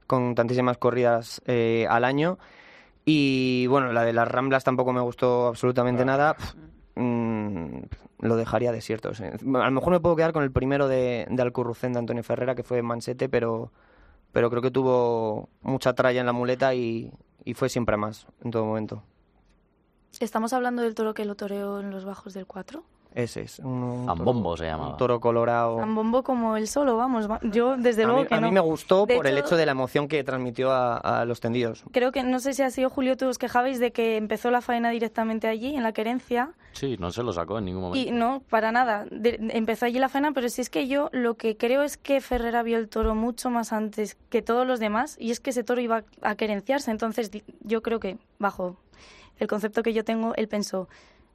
[0.08, 2.38] con tantísimas corridas eh, al año.
[3.06, 6.36] Y bueno, la de las Ramblas tampoco me gustó absolutamente nada.
[6.36, 6.56] Pff,
[6.96, 7.82] mm,
[8.20, 9.10] lo dejaría desierto.
[9.10, 12.00] o sea, A lo mejor me puedo quedar con el primero de, de Alcurrucén de
[12.00, 13.72] Antonio Ferrera, que fue Mansete, pero,
[14.32, 17.12] pero creo que tuvo mucha tralla en la muleta y,
[17.44, 19.04] y fue siempre más en todo momento.
[20.26, 22.84] Estamos hablando del toro que lo toreó en los bajos del 4.
[23.14, 23.60] Ese es.
[23.60, 24.92] Un, un Zambombo toro- se llamaba.
[24.92, 25.76] Un toro colorado.
[25.76, 27.30] Tan bombo como el solo, vamos.
[27.30, 28.54] va- Yo, desde a luego mí, que a mí no.
[28.54, 31.42] me gustó De por el hecho- hecho de la emoción que transmitió a, a los
[31.42, 31.84] tendidos.
[31.92, 34.62] Creo que, no sé si ha sido Julio, tú os quejabais de que empezó la
[34.62, 38.08] faena directamente allí, en la querencia, Sí, no se lo sacó en ningún momento.
[38.10, 39.04] y no, para nada.
[39.12, 42.22] De- empezó allí la faena, pero si es que yo lo que creo es que
[42.22, 45.66] Ferrera vio el toro mucho más antes que todos los demás, y es que ese
[45.66, 46.92] toro iba a querenciarse.
[46.92, 48.78] Entonces, yo creo que, bajo
[49.42, 50.88] el concepto que yo tengo, él pensó,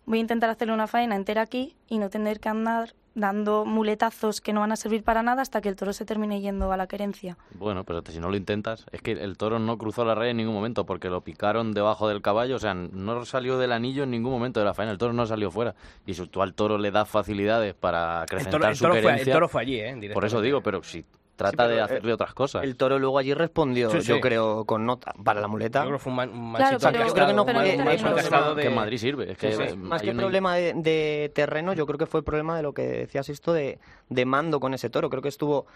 [0.07, 4.40] voy a intentar hacerle una faena entera aquí y no tener que andar dando muletazos
[4.40, 6.76] que no van a servir para nada hasta que el toro se termine yendo a
[6.76, 7.36] la querencia.
[7.54, 10.36] Bueno, pero si no lo intentas, es que el toro no cruzó la raya en
[10.36, 14.12] ningún momento porque lo picaron debajo del caballo, o sea, no salió del anillo en
[14.12, 15.74] ningún momento de la faena, el toro no salió fuera.
[16.07, 19.02] Y si tú al toro le das facilidades para El acrecentar toro, el su toro
[19.02, 20.11] fue, el toro fue allí, ¿eh?
[20.14, 21.04] por eso digo, pero si
[21.37, 22.64] trata Sí, de eh, hacerle otras cosas.
[22.64, 24.09] El toro luego allí respondió, Sí, sí.
[24.09, 25.80] yo creo, con nota para la muleta.
[25.80, 27.43] Yo creo que fue un, man- un Claro, mansito pero- encastado, yo creo que no
[27.43, 27.66] un fue- un
[28.57, 29.32] de- en Madrid sirve.
[29.32, 29.76] Es que Sí, sí.
[29.76, 32.72] Más que una- problema de, de terreno, yo creo que fue el problema de lo
[32.72, 33.78] que decías esto de,
[34.09, 35.11] de mando con ese toro.
[35.11, 35.66] Creo que estuvo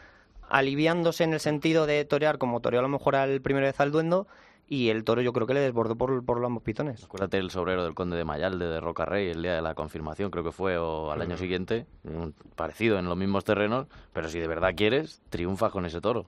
[0.49, 4.27] aliviándose en el sentido de torear como toreó a lo mejor al primero de Zalduendo
[4.73, 7.03] y el toro yo creo que le desbordó por, por los ambos pitones.
[7.05, 10.31] Acuérdate el sobrero del conde de Mayalde, de Roca Rey, el día de la confirmación,
[10.31, 11.87] creo que fue, o al año siguiente,
[12.55, 16.27] parecido en los mismos terrenos, pero si de verdad quieres, triunfas con ese toro.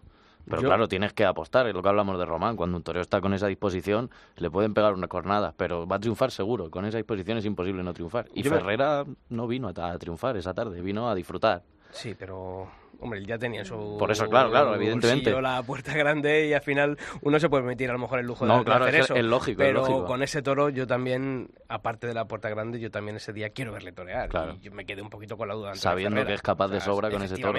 [0.51, 3.01] Pero Yo- claro, tienes que apostar, es lo que hablamos de Román, cuando un toreo
[3.01, 6.85] está con esa disposición, le pueden pegar una cornada, pero va a triunfar seguro, con
[6.85, 8.27] esa disposición es imposible no triunfar.
[8.35, 11.63] Y Yo me- Ferrera no vino a, a triunfar esa tarde, vino a disfrutar.
[11.93, 12.69] Sí, pero
[13.03, 15.31] hombre, él ya tenía su Por eso, claro, claro, evidentemente.
[15.33, 18.27] bolsillo, la puerta grande y al final uno se puede permitir a lo mejor el
[18.27, 19.15] lujo de, No, de claro, hacer es- eso.
[19.17, 20.05] es lógico, es Pero lógico.
[20.07, 23.73] con ese toro yo también, aparte de la puerta grande, yo también ese día quiero
[23.73, 24.29] verle torear.
[24.29, 24.55] Claro.
[24.55, 25.75] Y yo me quedé un poquito con la duda.
[25.75, 26.29] Sabiendo Ferrera.
[26.29, 27.59] que es capaz de sobra con ese toro.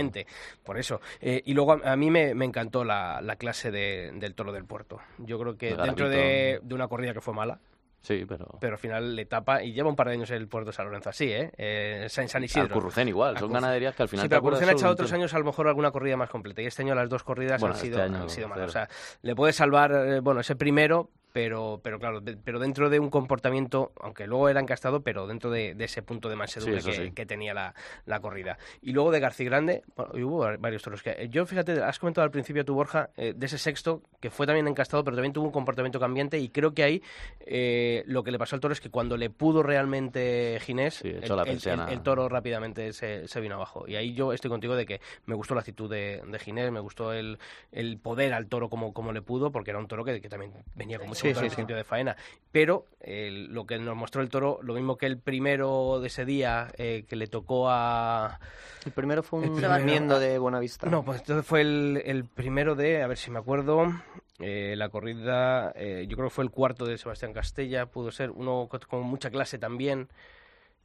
[0.63, 1.01] por eso.
[1.21, 4.51] Eh, y luego a, a mí me, me encantó la, la clase de- del toro
[4.51, 4.99] del puerto.
[5.17, 7.59] Yo creo que De dentro de, de una corrida que fue mala,
[8.03, 8.45] Sí, pero...
[8.59, 10.85] pero al final le tapa y lleva un par de años el puerto de San
[10.85, 11.51] Lorenzo así, ¿eh?
[11.57, 12.65] eh San, San Isidro.
[12.65, 13.61] Alcurrucén igual, son Alcurrucén.
[13.61, 15.89] ganaderías que al final Sí, pero Alcurrucén ha echado otros años a lo mejor alguna
[15.91, 18.29] corrida más completa y este año las dos corridas Bueno, han, este sido, año, han
[18.29, 18.69] sido malas.
[18.69, 18.89] O sea,
[19.21, 23.09] le puede salvar, eh, bueno, ese primero, pero, pero claro, de- pero dentro de un
[23.09, 26.95] comportamiento, aunque luego era encastado, pero dentro de, de ese punto de mansedumbre Sí, que,
[27.07, 27.11] sí.
[27.11, 27.73] que tenía la,
[28.05, 28.57] la corrida.
[28.81, 31.09] Y luego de García Grande, bueno, y hubo varios toros que...
[31.11, 34.45] eh, Yo, fíjate, has comentado al principio tu Borja, eh, de ese sexto, que fue
[34.45, 37.01] también encastado, pero también tuvo un comportamiento cambiante y creo que ahí
[37.41, 41.09] eh, lo que le pasó al toro es que cuando le pudo realmente Ginés, Sí,
[41.09, 41.91] el, la el- el- persiana.
[41.91, 43.85] el toro rápidamente se, se vino abajo.
[43.87, 46.79] Y ahí yo estoy contigo de que me gustó la actitud de, de Ginés, me
[46.79, 47.39] gustó el,
[47.71, 50.51] el poder al toro como, como le pudo, porque era un toro que, que también
[50.75, 51.73] venía con mucho Sí, motor sí, sí.
[51.73, 52.15] de faena.
[52.51, 56.71] Pero lo que nos mostró el toro, lo mismo que el primero de ese día
[56.77, 58.39] que le tocó a...
[58.85, 60.87] El primero fue un enmiendo de Buenavista.
[60.89, 63.91] No, pues entonces fue el, el primero de, a ver si me acuerdo,
[64.39, 68.29] eh, la corrida, eh, yo creo que fue el cuarto de Sebastián Castella, pudo ser
[68.31, 70.09] uno co- con mucha clase también.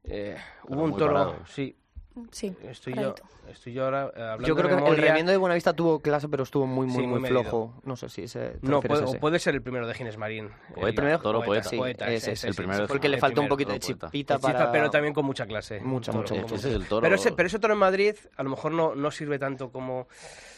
[0.04, 0.36] Eh,
[0.68, 1.36] hubo un toro, parado.
[1.46, 1.76] sí,
[2.30, 2.54] sí.
[2.64, 3.14] Estoy yo,
[3.50, 5.04] estoy yo ahora eh, hablando Yo creo de que el memoria.
[5.06, 7.74] remiendo de Buenavista tuvo clase, pero estuvo muy, muy, Sí, muy, muy flojo.
[7.84, 8.50] No sé si ese.
[8.60, 10.50] te No, puede, o puede ser el primero de Gines Marín.
[10.76, 11.68] El primero, toro poeta.
[11.68, 14.38] Sí, poeta, ese, ese, el primero Porque le el falta un poquito de chipita Chispa,
[14.52, 14.72] para...
[14.72, 15.80] pero también con mucha clase.
[15.80, 17.02] Mucha, mucha, Ese es el toro.
[17.02, 20.06] Pero ese, pero ese toro en Madrid a lo mejor no, no sirve tanto como...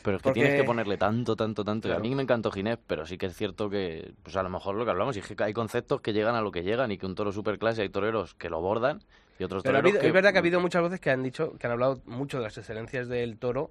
[0.02, 1.88] Pero es que Porque- tienes que ponerle tanto, tanto, tanto.
[1.88, 1.98] Claro.
[2.00, 4.74] a mí me encantó Ginés, pero sí que es cierto que, pues a lo mejor
[4.74, 6.96] lo que hablamos, y es que hay conceptos que llegan a lo que llegan y
[6.96, 9.02] que un toro superclase hay toreros que lo bordan
[9.41, 10.07] y otros Pero ha habido- que...
[10.07, 12.45] es verdad que ha habido muchas voces que han dicho, que han hablado mucho de
[12.45, 13.70] las excelencias del toro,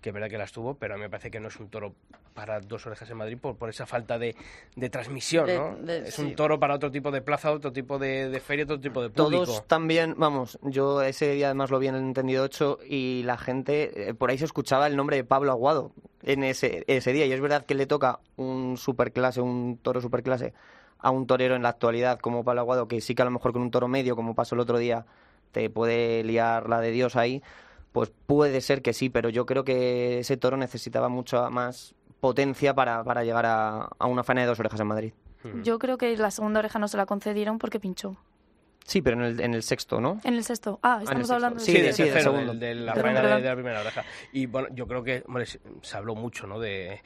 [0.00, 1.68] que es verdad que las tuvo, pero a mí me parece que no es un
[1.70, 1.92] toro
[2.32, 4.36] para dos orejas en Madrid por, por esa falta de,
[4.76, 5.74] de transmisión, De- ¿no?
[5.76, 6.22] de- es sí.
[6.22, 9.10] un toro para otro tipo de plaza, otro tipo de, de feria, otro tipo de
[9.10, 9.44] público.
[9.44, 13.36] Todos también, vamos, yo ese día además lo vi en el entendido 8 y la
[13.38, 15.90] gente, eh, por ahí se escuchaba el nombre de Pablo Aguado
[16.22, 20.54] en ese, ese día y es verdad que le toca un superclase, un toro superclase
[20.98, 23.52] a un torero en la actualidad como Pablo Aguado, que sí que a lo mejor
[23.52, 25.06] con un toro medio, como pasó el otro día,
[25.52, 27.42] te puede liar la de Dios ahí,
[27.92, 32.74] pues puede ser que sí, pero yo creo que ese toro necesitaba mucha más potencia
[32.74, 35.12] para, para llegar a, a una faena de dos orejas en Madrid.
[35.62, 38.16] Yo creo que la segunda oreja no se la concedieron porque pinchó.
[38.84, 40.18] Sí, pero en el, en el sexto, ¿no?
[40.24, 40.80] En el sexto.
[40.82, 41.34] Ah, el estamos sexto.
[41.34, 42.54] hablando de Sí, Sí, de- del sí, segundo.
[42.54, 43.42] de la Perdón, faena de, perdón.
[43.42, 44.04] de la primera oreja.
[44.32, 46.58] Y bueno, yo creo que hombre, se habló mucho, ¿no?
[46.58, 47.02] De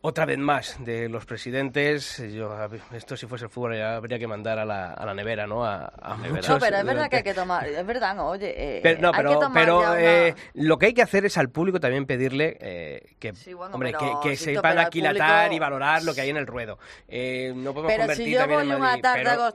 [0.00, 2.22] otra vez más de los presidentes.
[2.32, 2.56] Yo,
[2.92, 5.64] esto si fuese el fútbol ya habría que mandar a la, a la nevera, ¿no?
[5.64, 8.54] A, a muchos No, pero es verdad que hay que tomar, es verdad, no, oye,
[8.78, 11.24] eh, Pero, no, hay que pero, tomar pero una- eh, lo que hay que hacer
[11.24, 15.54] es al público también pedirle eh, que, Sí, bueno, hombre, pero, que, sepan aquilatar público-
[15.56, 16.78] y valorar lo que hay en el ruedo.
[17.08, 19.52] Eh, no podemos Pero convertir si yo también voy en Madrid, pero- a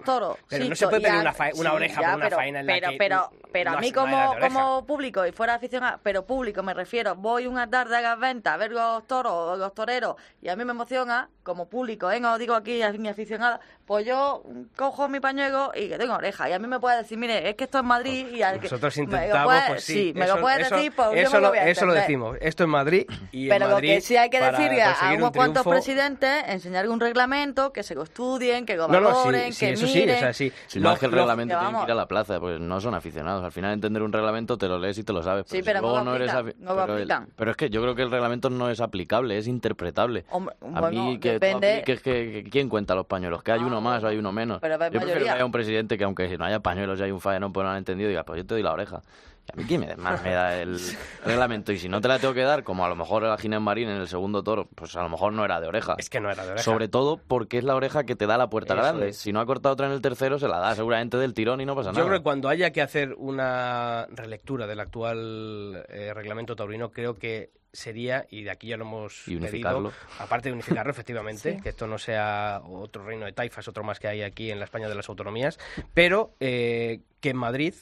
[0.49, 2.59] pero no se puede pedir una, fa- una sí, oreja ya, por una pero, faena
[2.59, 5.99] en la pero, que pero, pero no a mí como, como público y fuera aficionado,
[6.03, 10.15] pero público me refiero, voy una tarde a Gasventa a ver los toros los toreros
[10.43, 12.19] y a mí me emociona, como público, ¿eh?
[12.19, 14.43] no digo aquí a mi aficionada, pues yo
[14.75, 17.55] cojo mi pañuelo y que tengo oreja y a mí me puede decir, mire, es
[17.55, 20.11] que esto es Madrid y al que Nosotros me lo intentamos, puede- pues sí.
[20.15, 21.85] me eso- lo puedes eso- decir, pues yo eso me lo lo, voy a eso
[21.85, 22.37] lo decimos.
[22.41, 25.27] Esto en Madrid y Pero en lo Madrid que sí hay que decirle a unos
[25.29, 29.53] un cuantos presidentes, enseñarle un reglamento, que se lo estudien, que lo No, no, valoren,
[29.53, 30.07] sí, sí, que eso miren.
[30.09, 30.51] sí, o sea, sí.
[30.67, 32.39] Si no, Lo- es que el lo- reglamento que tiene que ir a la plaza,
[32.41, 33.43] pues no son aficionados.
[33.43, 35.45] Al final, entender un reglamento te lo lees y te lo sabes.
[35.47, 37.57] Sí, si pero no luego lo no eres afi- no lo pero, el- pero es
[37.57, 40.25] que yo creo que el reglamento no es aplicable, es interpretable.
[40.33, 41.69] Hombre, A bueno, mí que depende.
[41.73, 43.43] apliques que, que- ¿quién cuenta los pañuelos?
[43.43, 44.59] ¿Que hay Ah, uno más o hay uno menos?
[44.61, 47.21] Pero yo prefiero que haya un presidente que aunque no haya pañuelos y hay un
[47.21, 49.01] faenón pues no han entendido, diga, pues yo te doy la oreja.
[49.45, 50.79] Y a mí quién me, más me da el
[51.25, 51.73] reglamento.
[51.73, 53.89] Y si no te la tengo que dar, como a lo mejor la Ginés Marín
[53.89, 55.95] en el segundo toro, pues a lo mejor no era de oreja.
[55.97, 56.63] Es que no era de oreja.
[56.63, 59.09] Sobre todo porque es la oreja que te da la puerta Eso grande.
[59.09, 59.17] es.
[59.17, 61.65] Si no ha cortado otra en el tercero, se la da seguramente del tirón y
[61.65, 62.05] no pasa Yo nada.
[62.07, 67.51] creo que cuando haya que hacer una relectura del actual eh, reglamento taurino, creo que
[67.73, 69.89] sería, y de aquí ya lo hemos Y unificarlo.
[69.89, 71.61] pedido, aparte de unificarlo efectivamente, Sí.
[71.61, 74.65] que esto no sea otro reino de taifas, otro más que hay aquí en la
[74.65, 75.59] España de las autonomías,
[75.93, 77.73] pero eh, que en Madrid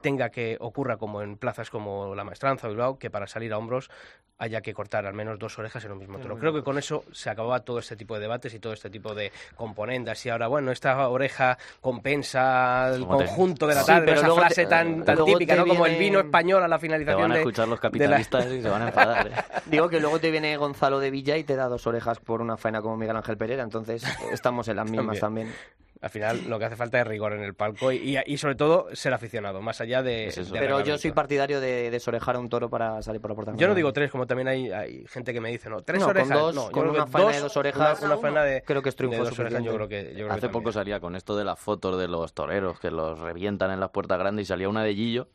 [0.00, 3.58] tenga que ocurra como en plazas como la Maestranza o Bilbao, que para salir a
[3.58, 3.88] hombros
[4.42, 6.36] haya que cortar al menos dos orejas en un mismo toro.
[6.36, 9.14] Creo que con eso se acababa todo este tipo de debates y todo este tipo
[9.14, 10.26] de componendas.
[10.26, 14.26] Y ahora, bueno, esta oreja compensa el te- conjunto de la Sí, tarde, pero esa
[14.26, 15.66] luego frase te- tan, tan luego típica, te ¿no?
[15.68, 17.40] Como el vino español a la Te finalización van a de...
[17.40, 19.28] escuchar los la- capitalistas y se van a enfadar.
[19.28, 19.32] ¿eh?
[19.66, 22.56] Digo que luego te viene Gonzalo de Villa y te da dos orejas por una
[22.56, 25.52] faena como Miguel Ángel Pereira, entonces estamos en las mismas también.
[26.02, 28.56] Al final lo que hace falta es rigor en el palco y, y- y sobre
[28.56, 30.26] todo ser aficionado, más allá de...
[30.26, 30.52] Es eso.
[30.52, 33.52] del Pero yo soy partidario de desorejar a un toro para salir por la puerta.
[33.56, 36.06] Yo no digo tres, como también hay, hay gente que me dice, no, tres No,
[36.08, 36.38] con orejas.
[36.40, 38.88] dos, no, con que una faena de dos orejas, Una, una faena de, creo que
[38.88, 40.72] es triunfo de dos orejas, yo creo que, yo creo que Hace poco también.
[40.72, 44.18] salía con esto de las fotos de los toreros que los revientan en las puertas
[44.18, 45.28] grandes y salía una de Gillo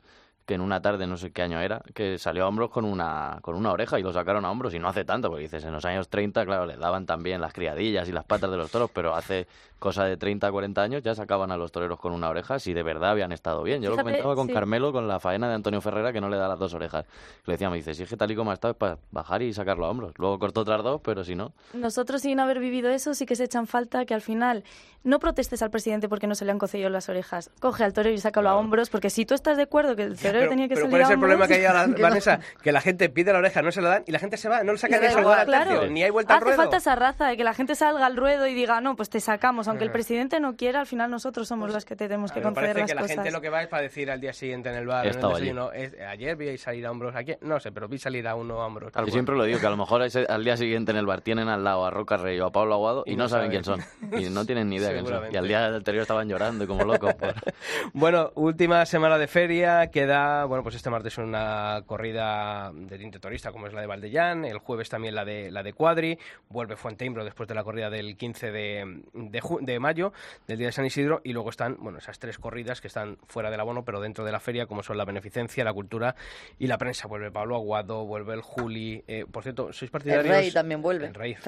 [0.48, 3.39] que en una tarde, no sé qué año era, que salió a hombros con una,
[3.41, 5.74] con una oreja y lo sacaron a hombros y no hace tanto, porque dices, en
[5.74, 8.89] los años 30, claro, les daban también las criadillas y las patas de los toros,
[8.93, 9.45] pero hace
[9.78, 12.82] cosa de 30, 40 años ya sacaban a los toreros con una oreja si de
[12.82, 13.82] verdad habían estado bien.
[13.82, 14.54] Yo lo Fíjate, comentaba con sí.
[14.54, 17.06] Carmelo con la faena de Antonio Ferrera que no le da las dos orejas.
[17.45, 19.41] Le decía, me dice, si es que tal y como ha estado es para bajar
[19.41, 20.14] y sacarlo a hombros.
[20.18, 21.52] Luego cortó otras dos, pero si no...
[21.74, 24.64] Nosotros, sin haber vivido eso, sí que se echan falta que al final
[25.04, 27.52] no protestes al presidente porque no se le han cocido las orejas.
[27.60, 30.16] Coge al torero y sácalo a hombros, porque si tú estás de acuerdo que el
[30.16, 32.40] Ya, pero, tenía que pero salir ¿cuál es el problema que hay ahora, Que Vanessa?
[32.62, 34.64] Que la gente pide la oreja, no se la dan y la gente se va,
[34.64, 35.88] no le sacan ni al claro.
[35.88, 36.58] ni hay vuelta al Hace ruedo.
[36.62, 39.20] falta esa raza de que la gente salga al ruedo y diga, no, pues te
[39.20, 39.68] sacamos.
[39.68, 42.74] Aunque el presidente no quiera, al final nosotros somos los que te tenemos que conceder
[42.74, 43.16] parece las que la cosas.
[43.16, 45.22] gente lo que va es para decir al día siguiente en el bar, en el
[45.22, 48.62] desayuno, es- ayer vi salir a hombros, aquí, no sé, pero vi salir a uno
[48.62, 48.92] a hombros.
[48.94, 51.22] Yo siempre lo digo, que a lo mejor ese- al día siguiente en el bar
[51.22, 53.50] tienen al lado a Roca Rey o a Pablo Aguado y, Y no, no saben
[53.50, 53.82] quién son.
[54.18, 55.24] Y no tienen ni idea quién son.
[55.32, 57.14] Y al día anterior estaban llorando y como locos.
[57.16, 57.34] por-
[57.94, 63.52] Bueno, última semana de feria, queda bueno, pues este martes una corrida de tinte turista
[63.52, 66.18] como es la de Valdellán, el jueves también la de la de Cuadri,
[66.50, 70.14] vuelve Fuenteimbro después de la corrida del 15 de, de, de, mayo,
[70.48, 73.50] del día de San Isidro, y luego están, bueno, esas tres corridas que están fuera
[73.52, 76.16] del abono, pero dentro de la feria, como son la beneficencia, la cultura
[76.60, 77.08] y la prensa.
[77.08, 79.04] Vuelve Pablo Aguado, vuelve el Juli.
[79.08, 80.26] Eh, por cierto, ¿sois partidarios?
[80.26, 81.08] El Rey también vuelve.
[81.08, 81.36] El Rey.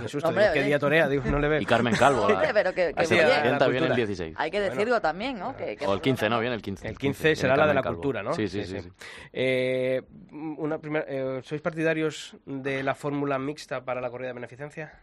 [0.00, 1.08] Me susto, Hombre, ¿qué día torea?
[1.08, 1.60] Digo, no le veo.
[1.60, 2.28] Y Carmen Calvo.
[2.28, 3.26] la- Pero que, que Así bien.
[3.42, 4.06] bien, también el cultura.
[4.06, 4.34] 16.
[4.38, 5.56] Hay que decirlo también, ¿no?
[5.56, 6.40] Que, que O el 15, ¿no?
[6.40, 6.88] Viene el 15.
[6.88, 8.00] El 15 Viene será la de la Calvo.
[8.02, 8.34] cultura, ¿no?
[8.34, 8.80] Sí, sí, sí.
[8.80, 8.88] sí.
[9.32, 15.00] Eh, una primera, eh, ¿Sois partidarios de la fórmula mixta para la corrida de beneficencia?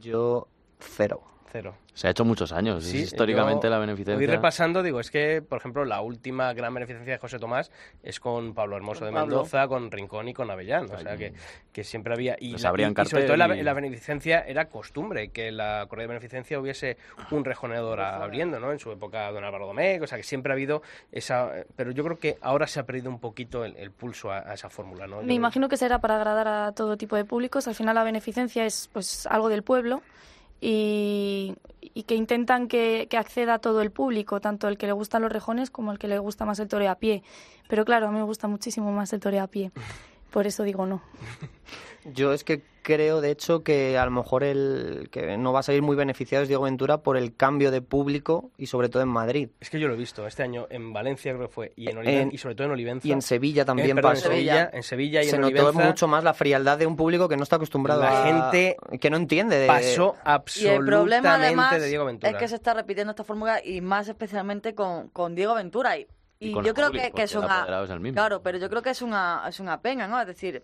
[0.00, 0.48] Yo,
[0.78, 1.33] cero.
[1.54, 1.76] Cero.
[1.94, 2.82] Se ha hecho muchos años.
[2.82, 4.26] Sí, históricamente yo la Voy beneficencia.
[4.26, 7.70] repasando, digo, es que, por ejemplo, la última gran beneficencia de José Tomás
[8.02, 9.36] es con Pablo Hermoso de Pablo.
[9.36, 10.86] Mendoza, con Rincón y con Avellán.
[10.92, 11.32] O sea, que,
[11.72, 12.34] que siempre había...
[12.40, 14.68] Y, Pues la- abrían y- y sobre todo en la, y- en la beneficencia era
[14.68, 16.96] costumbre que la corrida de beneficencia hubiese
[17.30, 18.72] un rejoneador abriendo, ¿no?
[18.72, 20.82] En su época don Álvaro Domecq, o sea, que siempre ha habido
[21.12, 21.52] esa...
[21.76, 24.54] Pero yo creo que ahora se ha perdido un poquito el, el pulso a, a
[24.54, 25.20] esa fórmula, ¿no?
[25.20, 27.68] Yo- Me imagino que será para agradar a todo tipo de públicos.
[27.68, 30.02] Al final la beneficencia es pues algo del pueblo
[30.66, 31.56] y,
[31.92, 35.30] y que intentan que, acceda a todo el público, tanto el que le gustan los
[35.30, 37.22] rejones como el que le gusta más el toreo a pie.
[37.68, 39.72] Pero claro, a mí me gusta muchísimo más el toreo a pie.
[40.30, 41.02] Por eso digo no.
[42.14, 45.62] Yo es que creo, de hecho, que a lo mejor el que no va a
[45.64, 49.08] salir muy beneficiado es Diego Ventura por el cambio de público y sobre todo en
[49.08, 49.48] Madrid.
[49.58, 51.96] Es que yo lo he visto este año en Valencia, creo que fue, y, en
[51.98, 53.08] Oliven- En- y sobre todo en Olivenza.
[53.08, 54.26] Y en Sevilla también Eh, perdón, pasó.
[54.28, 56.94] En Sevilla, en Sevilla y Se en notó Olivenza mucho más la frialdad de un
[56.94, 58.26] público que no está acostumbrado La a...
[58.26, 59.66] gente que no entiende de...
[59.66, 62.30] pasó Y absolutamente el problema además de Diego Ventura.
[62.30, 65.96] es que se está repitiendo esta fórmula y más especialmente con, con Diego Ventura.
[65.98, 66.06] Y,
[66.40, 67.64] Y yo creo público, que, es una...
[68.12, 70.20] Claro, pero yo creo que es una, es una pena, ¿no?
[70.20, 70.62] Es decir,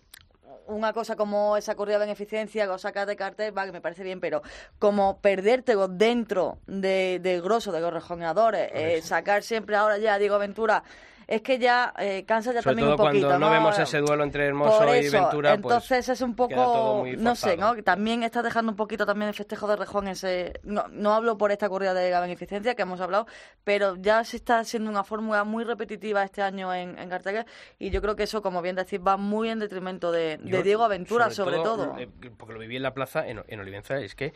[0.71, 3.81] una cosa como esa corrida de beneficencia, que os sacas de cartel, va, que me
[3.81, 4.43] parece bien, pero
[4.79, 10.39] como perderte dentro de, del grosso de los rejoneadores, eh, sacar siempre ahora ya Diego
[10.39, 10.83] Ventura,
[11.31, 13.53] es que ya eh, cansa ya Sobre también todo un poquito, cuando no, ¿no?
[13.53, 17.57] vemos ese duelo entre Hermoso Por y Ventura, pues entonces es un poco, no sé.
[17.57, 17.75] ¿no?
[17.77, 21.39] Que También está dejando un poquito también el festejo de Rejón ese, no, no hablo
[21.39, 23.29] por esta corrida de la beneficencia que hemos hablado,
[23.63, 27.47] pero ya se está haciendo una fórmula muy repetitiva este año en, en Cartagena
[27.79, 30.63] y yo creo que eso, como bien decís, va muy en detrimento de, de Yo,
[30.65, 31.97] Diego Aventura, sobre, todo.
[31.97, 34.33] eh, porque lo viví en la plaza, en, en Olivenza, es que...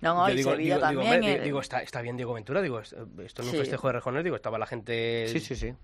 [0.00, 1.40] No, no, yo y digo, Sevilla digo, digo, también, hombre, eh.
[1.40, 3.58] digo, está, está bien Diego Ventura, digo, esto esto en un Sí.
[3.58, 5.74] festejo de rejones, digo, estaba la gente Sí, sí, sí.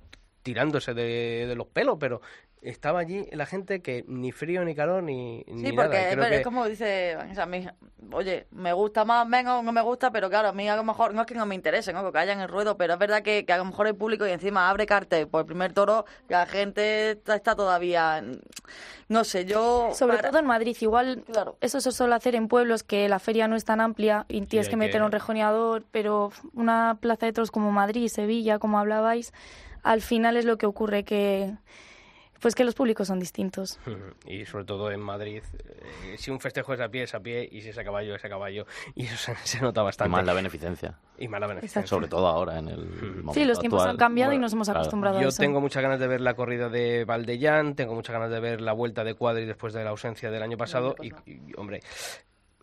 [0.43, 2.21] Tirándose de, de los pelos, pero
[2.61, 6.29] estaba allí la gente que ni frío, ni calor, ni, Sí, ni porque nada.
[6.29, 7.67] es, que- como dice, o sea, a mí,
[8.13, 11.13] oye, me gusta más, menos, no me gusta, pero claro, a mí a lo mejor,
[11.13, 12.03] no es que no me interese, ¿no?
[12.03, 14.27] Porque haya en el ruedo, pero es verdad que, que a lo mejor el público
[14.27, 18.23] y encima abre cartel por el primer toro, la gente está, está todavía,
[19.09, 19.91] no sé, yo...
[19.93, 21.57] Sobre para- todo en Madrid, igual Claro.
[21.61, 24.69] eso se suele hacer en pueblos que la feria no es tan amplia y tienes
[24.69, 29.33] que meter que- un rejoneador, pero una plaza de toros como Madrid, Sevilla, como hablabais,
[29.83, 31.55] al final es lo que ocurre que
[32.41, 33.79] pues que los públicos son distintos.
[34.27, 37.49] Y sobre todo en Madrid, eh, si un festejo es a pie, es a pie,
[37.51, 38.67] y si es a caballo, es a caballo.
[38.97, 40.11] Y eso se, se nota Y bastante.
[40.11, 40.99] más la beneficencia.
[41.19, 41.81] Y más la beneficencia.
[41.83, 41.95] Exacto.
[41.97, 43.91] Sobre todo ahora, en el momento Sí, los tiempos actual.
[43.91, 44.81] han cambiado y nos hemos claro.
[44.81, 45.41] acostumbrado a Yo eso.
[45.41, 48.73] tengo muchas ganas de ver la corrida de Valdellán, tengo muchas ganas de ver la
[48.73, 50.97] vuelta de Cuadri después de la ausencia del año pasado.
[51.01, 51.79] Y, y, hombre,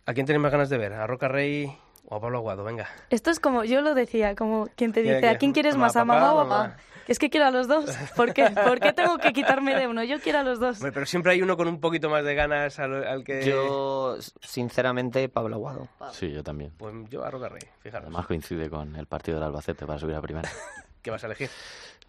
[0.06, 0.92] ¿a quién tenéis más ganas de ver?
[0.92, 1.72] ¿A Roca Rey
[2.06, 2.66] o a Pablo Aguado?
[2.66, 2.90] Venga.
[3.12, 5.30] Esto es como, yo lo decía, como quien te ¿Qué- dice?
[5.30, 6.64] ¿a quién quieres ¿Mamá, más, a papá, mamá o a mamá?
[6.72, 6.84] papá?
[7.10, 7.90] Es que quiero a los dos.
[8.16, 8.52] ¿Por qué?
[8.52, 10.04] ¿Por qué tengo que quitarme de uno?
[10.04, 10.78] Yo quiero a los dos.
[10.80, 13.44] Pero siempre hay uno con un poquito más de ganas al, al que...
[13.44, 15.88] Yo, sinceramente, Pablo Aguado.
[16.12, 16.72] Sí, yo también.
[16.78, 18.06] Pues yo a Roca Rey, fijaros.
[18.06, 20.48] Además coincide con el partido del Albacete para subir a primera.
[21.02, 21.50] ¿Qué vas a elegir?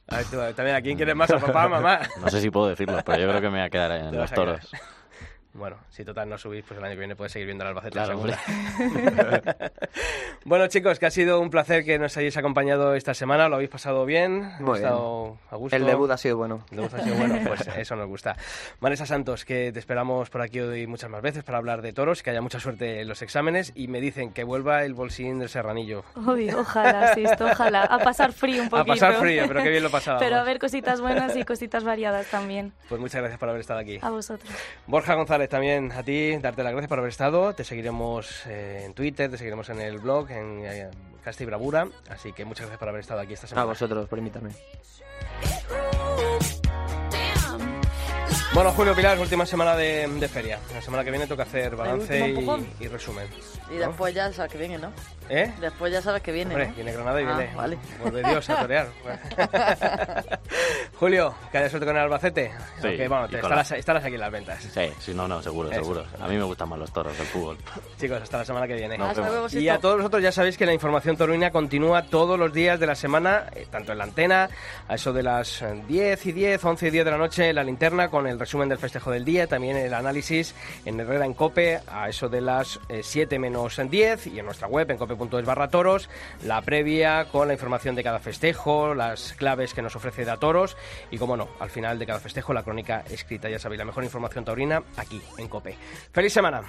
[0.09, 1.31] A ver, tú, también, ¿a quién quieres más?
[1.31, 2.01] ¿A papá, mamá?
[2.21, 4.17] No sé si puedo decirlo, pero yo creo que me voy a quedar en Te
[4.19, 4.71] los a toros.
[5.53, 7.93] Bueno, si total no subís, pues el año que viene puedes seguir viendo el Albacete
[7.93, 8.21] Claro,
[10.45, 13.49] bueno, chicos, que ha sido un placer que nos hayáis acompañado esta semana.
[13.49, 14.53] ¿Lo habéis pasado bien?
[14.61, 15.77] Muy ¿Ha estado a gusto?
[15.77, 16.65] El debut ha sido bueno.
[16.71, 18.37] El debut ha sido bueno, pues eso nos gusta.
[18.81, 22.23] Vanessa Santos, que te esperamos por aquí hoy muchas más veces para hablar de toros,
[22.23, 25.49] que haya mucha suerte en los exámenes y me dicen que vuelva el bolsín del
[25.49, 26.05] serranillo.
[26.15, 27.83] Uy, ojalá, sí, esto, ojalá.
[27.85, 28.87] A pasar frío un A poquito.
[28.87, 30.23] pasar frío, pero qué bien lo pasábamos.
[30.23, 32.73] Pero a ver cositas buenas y cositas variadas también.
[32.89, 33.99] Pues muchas gracias por haber estado aquí.
[34.01, 34.51] A vosotros.
[34.87, 37.55] Borja González, también a ti, darte las gracias por haber estado.
[37.55, 40.91] Te seguiremos eh, en Twitter, te seguiremos en el blog, en eh,
[41.23, 41.89] Casta y Bravura.
[42.09, 43.63] Así que muchas gracias por haber estado aquí esta semana.
[43.63, 44.51] A vosotros, por invitarme.
[48.53, 50.59] Bueno, Julio Pilar, última semana de, de feria.
[50.75, 53.29] La semana que viene toca hacer balance y, y resumen.
[53.71, 53.87] Y ¿no?
[53.87, 54.91] después ya sabes que viene, ¿no?
[55.29, 55.53] ¿Eh?
[55.61, 56.75] Después ya sabes que viene, Hombre, ¿no?
[56.75, 57.55] viene Granada y Ah, viene.
[57.55, 57.79] vale.
[58.01, 58.89] Vuelve Dios a torear.
[60.99, 62.51] Julio, que haya suerte con el Albacete.
[62.81, 64.61] Sí, Aunque, bueno, te estarás, estarás aquí en las ventas.
[64.65, 65.81] Sí, sí, no, no, seguro, Eso.
[65.83, 66.05] seguro.
[66.21, 67.57] A mí me gustan más los toros, el fútbol.
[68.01, 68.99] Chicos, hasta la semana que viene.
[68.99, 69.55] Nos vemos.
[69.55, 72.89] y a todos vosotros ya sabéis que la información toruina continúa todos los días de
[72.89, 74.51] la semana, eh, tanto en la antena,
[74.89, 77.55] a eso de las eh, 10 y 10, 11 y 10 de la noche, en
[77.55, 81.35] la linterna, con el resumen del festejo del día, también el análisis en Herrera en
[81.35, 85.45] Cope, a eso de las eh, 7 menos 10, y en nuestra web, en cope.es
[85.45, 86.09] barra toros,
[86.45, 90.77] la previa con la información de cada festejo, las claves que nos ofrece Da Toros,
[91.11, 94.05] y como no, al final de cada festejo, la crónica escrita, ya sabéis, la mejor
[94.05, 95.77] información taurina aquí en Cope.
[96.13, 96.63] ¡Feliz semana!